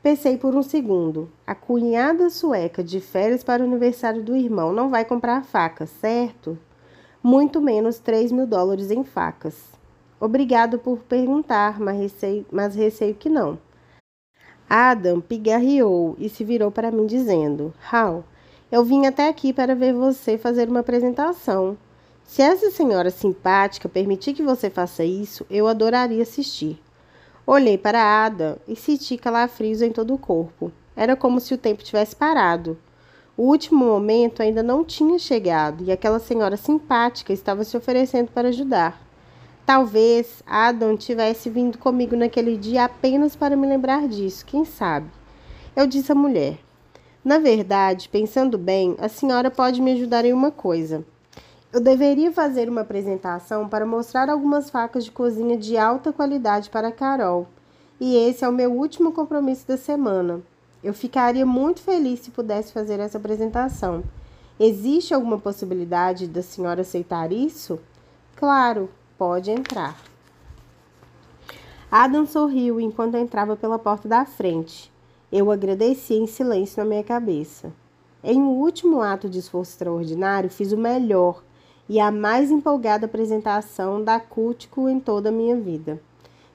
Pensei 0.06 0.36
por 0.36 0.54
um 0.54 0.62
segundo. 0.62 1.28
A 1.44 1.52
cunhada 1.52 2.30
sueca 2.30 2.80
de 2.80 3.00
férias 3.00 3.42
para 3.42 3.64
o 3.64 3.66
aniversário 3.66 4.22
do 4.22 4.36
irmão 4.36 4.72
não 4.72 4.88
vai 4.88 5.04
comprar 5.04 5.42
facas, 5.42 5.90
certo? 6.00 6.56
Muito 7.20 7.60
menos 7.60 7.98
3 7.98 8.30
mil 8.30 8.46
dólares 8.46 8.92
em 8.92 9.02
facas. 9.02 9.56
Obrigado 10.20 10.78
por 10.78 11.00
perguntar, 11.00 11.80
mas 11.80 11.98
receio, 11.98 12.46
mas 12.52 12.76
receio 12.76 13.16
que 13.16 13.28
não. 13.28 13.58
Adam 14.70 15.20
pigarreou 15.20 16.14
e 16.20 16.28
se 16.28 16.44
virou 16.44 16.70
para 16.70 16.92
mim 16.92 17.04
dizendo: 17.04 17.74
Hal, 17.90 18.22
eu 18.70 18.84
vim 18.84 19.06
até 19.06 19.28
aqui 19.28 19.52
para 19.52 19.74
ver 19.74 19.92
você 19.92 20.38
fazer 20.38 20.68
uma 20.68 20.80
apresentação. 20.80 21.76
Se 22.22 22.42
essa 22.42 22.70
senhora 22.70 23.10
simpática 23.10 23.88
permitir 23.88 24.34
que 24.34 24.42
você 24.44 24.70
faça 24.70 25.02
isso, 25.02 25.44
eu 25.50 25.66
adoraria 25.66 26.22
assistir. 26.22 26.80
Olhei 27.48 27.78
para 27.78 28.02
Adam 28.24 28.56
e 28.66 28.74
senti 28.74 29.16
calafrios 29.16 29.80
em 29.80 29.92
todo 29.92 30.12
o 30.12 30.18
corpo. 30.18 30.72
Era 30.96 31.14
como 31.14 31.38
se 31.38 31.54
o 31.54 31.58
tempo 31.58 31.84
tivesse 31.84 32.16
parado. 32.16 32.76
O 33.36 33.44
último 33.44 33.84
momento 33.84 34.42
ainda 34.42 34.64
não 34.64 34.84
tinha 34.84 35.16
chegado 35.16 35.84
e 35.84 35.92
aquela 35.92 36.18
senhora 36.18 36.56
simpática 36.56 37.32
estava 37.32 37.62
se 37.62 37.76
oferecendo 37.76 38.32
para 38.32 38.48
ajudar. 38.48 39.00
Talvez 39.64 40.42
Adam 40.44 40.96
tivesse 40.96 41.48
vindo 41.48 41.78
comigo 41.78 42.16
naquele 42.16 42.56
dia 42.56 42.82
apenas 42.82 43.36
para 43.36 43.56
me 43.56 43.68
lembrar 43.68 44.08
disso, 44.08 44.44
quem 44.44 44.64
sabe? 44.64 45.06
Eu 45.76 45.86
disse 45.86 46.10
à 46.10 46.16
mulher: 46.16 46.58
Na 47.24 47.38
verdade, 47.38 48.08
pensando 48.08 48.58
bem, 48.58 48.96
a 48.98 49.08
senhora 49.08 49.52
pode 49.52 49.80
me 49.80 49.92
ajudar 49.92 50.24
em 50.24 50.32
uma 50.32 50.50
coisa. 50.50 51.04
Eu 51.76 51.80
deveria 51.82 52.32
fazer 52.32 52.70
uma 52.70 52.80
apresentação 52.80 53.68
para 53.68 53.84
mostrar 53.84 54.30
algumas 54.30 54.70
facas 54.70 55.04
de 55.04 55.10
cozinha 55.10 55.58
de 55.58 55.76
alta 55.76 56.10
qualidade 56.10 56.70
para 56.70 56.90
Carol. 56.90 57.46
E 58.00 58.16
esse 58.16 58.42
é 58.42 58.48
o 58.48 58.52
meu 58.52 58.72
último 58.72 59.12
compromisso 59.12 59.68
da 59.68 59.76
semana. 59.76 60.40
Eu 60.82 60.94
ficaria 60.94 61.44
muito 61.44 61.82
feliz 61.82 62.20
se 62.20 62.30
pudesse 62.30 62.72
fazer 62.72 62.98
essa 62.98 63.18
apresentação. 63.18 64.02
Existe 64.58 65.12
alguma 65.12 65.36
possibilidade 65.36 66.26
da 66.26 66.40
senhora 66.40 66.80
aceitar 66.80 67.30
isso? 67.30 67.78
Claro, 68.36 68.88
Pode 69.18 69.50
entrar. 69.50 70.02
Adam 71.90 72.24
sorriu 72.24 72.80
enquanto 72.80 73.16
entrava 73.16 73.54
pela 73.54 73.78
porta 73.78 74.08
da 74.08 74.24
frente. 74.24 74.90
Eu 75.30 75.50
agradeci 75.50 76.14
em 76.14 76.26
silêncio 76.26 76.82
na 76.82 76.88
minha 76.88 77.04
cabeça. 77.04 77.70
Em 78.24 78.40
um 78.40 78.48
último 78.60 79.02
ato 79.02 79.28
de 79.28 79.40
esforço 79.40 79.72
extraordinário, 79.72 80.48
fiz 80.48 80.72
o 80.72 80.76
melhor 80.78 81.44
e 81.88 82.00
a 82.00 82.10
mais 82.10 82.50
empolgada 82.50 83.06
apresentação 83.06 84.02
da 84.02 84.18
Cútico 84.18 84.88
em 84.88 84.98
toda 84.98 85.28
a 85.28 85.32
minha 85.32 85.56
vida. 85.56 86.00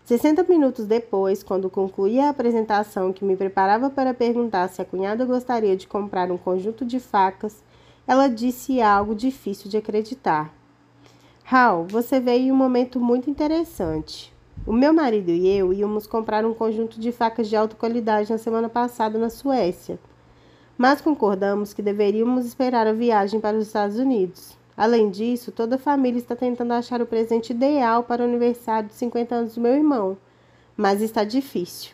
60 0.04 0.44
minutos 0.44 0.86
depois, 0.86 1.42
quando 1.42 1.70
concluí 1.70 2.20
a 2.20 2.30
apresentação 2.30 3.14
que 3.14 3.24
me 3.24 3.38
preparava 3.38 3.90
para 3.90 4.14
perguntar 4.14 4.68
se 4.68 4.82
a 4.82 4.86
cunhada 4.86 5.26
gostaria 5.26 5.78
de 5.78 5.88
comprar 5.88 6.32
um 6.32 6.38
conjunto 6.38 6.84
de 6.84 7.00
facas, 7.00 7.64
ela 8.06 8.28
disse 8.28 8.82
algo 8.82 9.16
difícil 9.16 9.70
de 9.70 9.78
acreditar. 9.78 10.54
Hal, 11.50 11.86
você 11.88 12.20
veio 12.20 12.48
em 12.48 12.52
um 12.52 12.56
momento 12.56 13.00
muito 13.00 13.30
interessante. 13.30 14.34
O 14.66 14.74
meu 14.74 14.94
marido 14.94 15.32
e 15.32 15.48
eu 15.48 15.74
íamos 15.74 16.06
comprar 16.08 16.46
um 16.46 16.54
conjunto 16.54 17.00
de 17.00 17.12
facas 17.12 17.48
de 17.48 17.56
alta 17.56 17.76
qualidade 17.76 18.30
na 18.30 18.38
semana 18.38 18.70
passada 18.70 19.18
na 19.18 19.30
Suécia, 19.30 20.00
mas 20.78 21.02
concordamos 21.02 21.74
que 21.74 21.82
deveríamos 21.82 22.46
esperar 22.46 22.86
a 22.86 22.94
viagem 22.94 23.40
para 23.40 23.58
os 23.58 23.68
Estados 23.68 23.98
Unidos. 23.98 24.61
Além 24.76 25.10
disso, 25.10 25.52
toda 25.52 25.76
a 25.76 25.80
família 25.80 26.20
está 26.20 26.36
tentando 26.36 26.74
achar 26.74 27.02
o 27.02 27.06
presente 27.06 27.52
ideal 27.52 28.04
para 28.04 28.22
o 28.22 28.26
aniversário 28.26 28.90
de 28.90 28.96
50 28.96 29.36
anos 29.36 29.56
do 29.56 29.62
meu 29.62 29.74
irmão, 29.74 30.18
mas 30.76 31.02
está 31.02 31.24
difícil. 31.24 31.92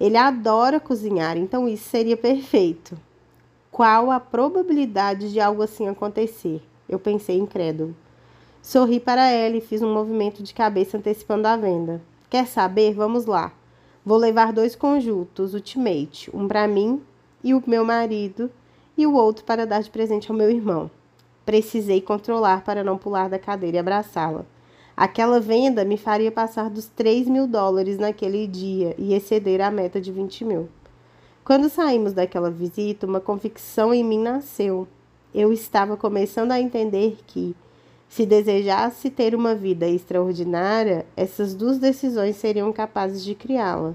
Ele 0.00 0.16
adora 0.16 0.80
cozinhar, 0.80 1.36
então 1.36 1.68
isso 1.68 1.88
seria 1.88 2.16
perfeito. 2.16 2.96
Qual 3.70 4.10
a 4.10 4.20
probabilidade 4.20 5.32
de 5.32 5.40
algo 5.40 5.62
assim 5.62 5.88
acontecer? 5.88 6.62
Eu 6.88 6.98
pensei 6.98 7.38
incrédulo. 7.38 7.94
Sorri 8.60 9.00
para 9.00 9.28
ela 9.28 9.56
e 9.56 9.60
fiz 9.60 9.82
um 9.82 9.92
movimento 9.92 10.42
de 10.42 10.54
cabeça 10.54 10.96
antecipando 10.96 11.48
a 11.48 11.56
venda. 11.56 12.00
Quer 12.30 12.46
saber? 12.46 12.94
Vamos 12.94 13.26
lá. 13.26 13.52
Vou 14.04 14.18
levar 14.18 14.52
dois 14.52 14.74
conjuntos 14.74 15.54
Ultimate, 15.54 16.30
um 16.34 16.48
para 16.48 16.66
mim 16.66 17.02
e 17.42 17.54
o 17.54 17.62
meu 17.66 17.84
marido, 17.84 18.50
e 18.96 19.06
o 19.06 19.14
outro 19.14 19.44
para 19.44 19.66
dar 19.66 19.82
de 19.82 19.90
presente 19.90 20.30
ao 20.30 20.36
meu 20.36 20.50
irmão. 20.50 20.90
Precisei 21.44 22.00
controlar 22.00 22.64
para 22.64 22.84
não 22.84 22.96
pular 22.96 23.28
da 23.28 23.38
cadeira 23.38 23.76
e 23.76 23.80
abraçá-la. 23.80 24.44
Aquela 24.96 25.40
venda 25.40 25.84
me 25.84 25.96
faria 25.96 26.30
passar 26.30 26.68
dos 26.68 26.86
3 26.86 27.26
mil 27.26 27.46
dólares 27.46 27.98
naquele 27.98 28.46
dia 28.46 28.94
e 28.98 29.14
exceder 29.14 29.60
a 29.60 29.70
meta 29.70 30.00
de 30.00 30.12
20 30.12 30.44
mil. 30.44 30.68
Quando 31.44 31.68
saímos 31.68 32.12
daquela 32.12 32.50
visita, 32.50 33.06
uma 33.06 33.18
convicção 33.18 33.92
em 33.92 34.04
mim 34.04 34.18
nasceu. 34.18 34.86
Eu 35.34 35.52
estava 35.52 35.96
começando 35.96 36.52
a 36.52 36.60
entender 36.60 37.18
que, 37.26 37.56
se 38.08 38.26
desejasse 38.26 39.10
ter 39.10 39.34
uma 39.34 39.54
vida 39.54 39.88
extraordinária, 39.88 41.06
essas 41.16 41.54
duas 41.54 41.78
decisões 41.78 42.36
seriam 42.36 42.72
capazes 42.72 43.24
de 43.24 43.34
criá-la. 43.34 43.94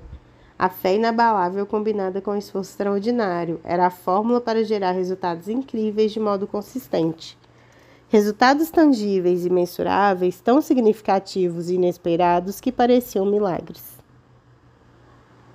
A 0.60 0.70
fé 0.70 0.96
inabalável 0.96 1.68
combinada 1.68 2.20
com 2.20 2.36
esforço 2.36 2.72
extraordinário 2.72 3.62
era 3.64 3.86
a 3.86 3.92
fórmula 3.92 4.42
para 4.42 4.64
gerar 4.64 4.92
resultados 4.92 5.48
incríveis 5.48 6.12
de 6.12 6.20
modo 6.20 6.48
consistente. 6.48 7.37
Resultados 8.10 8.70
tangíveis 8.70 9.46
e 9.46 9.50
mensuráveis, 9.50 10.40
tão 10.40 10.62
significativos 10.62 11.70
e 11.70 11.76
inesperados 11.76 12.62
que 12.62 12.72
pareciam 12.72 13.26
milagres. 13.26 13.97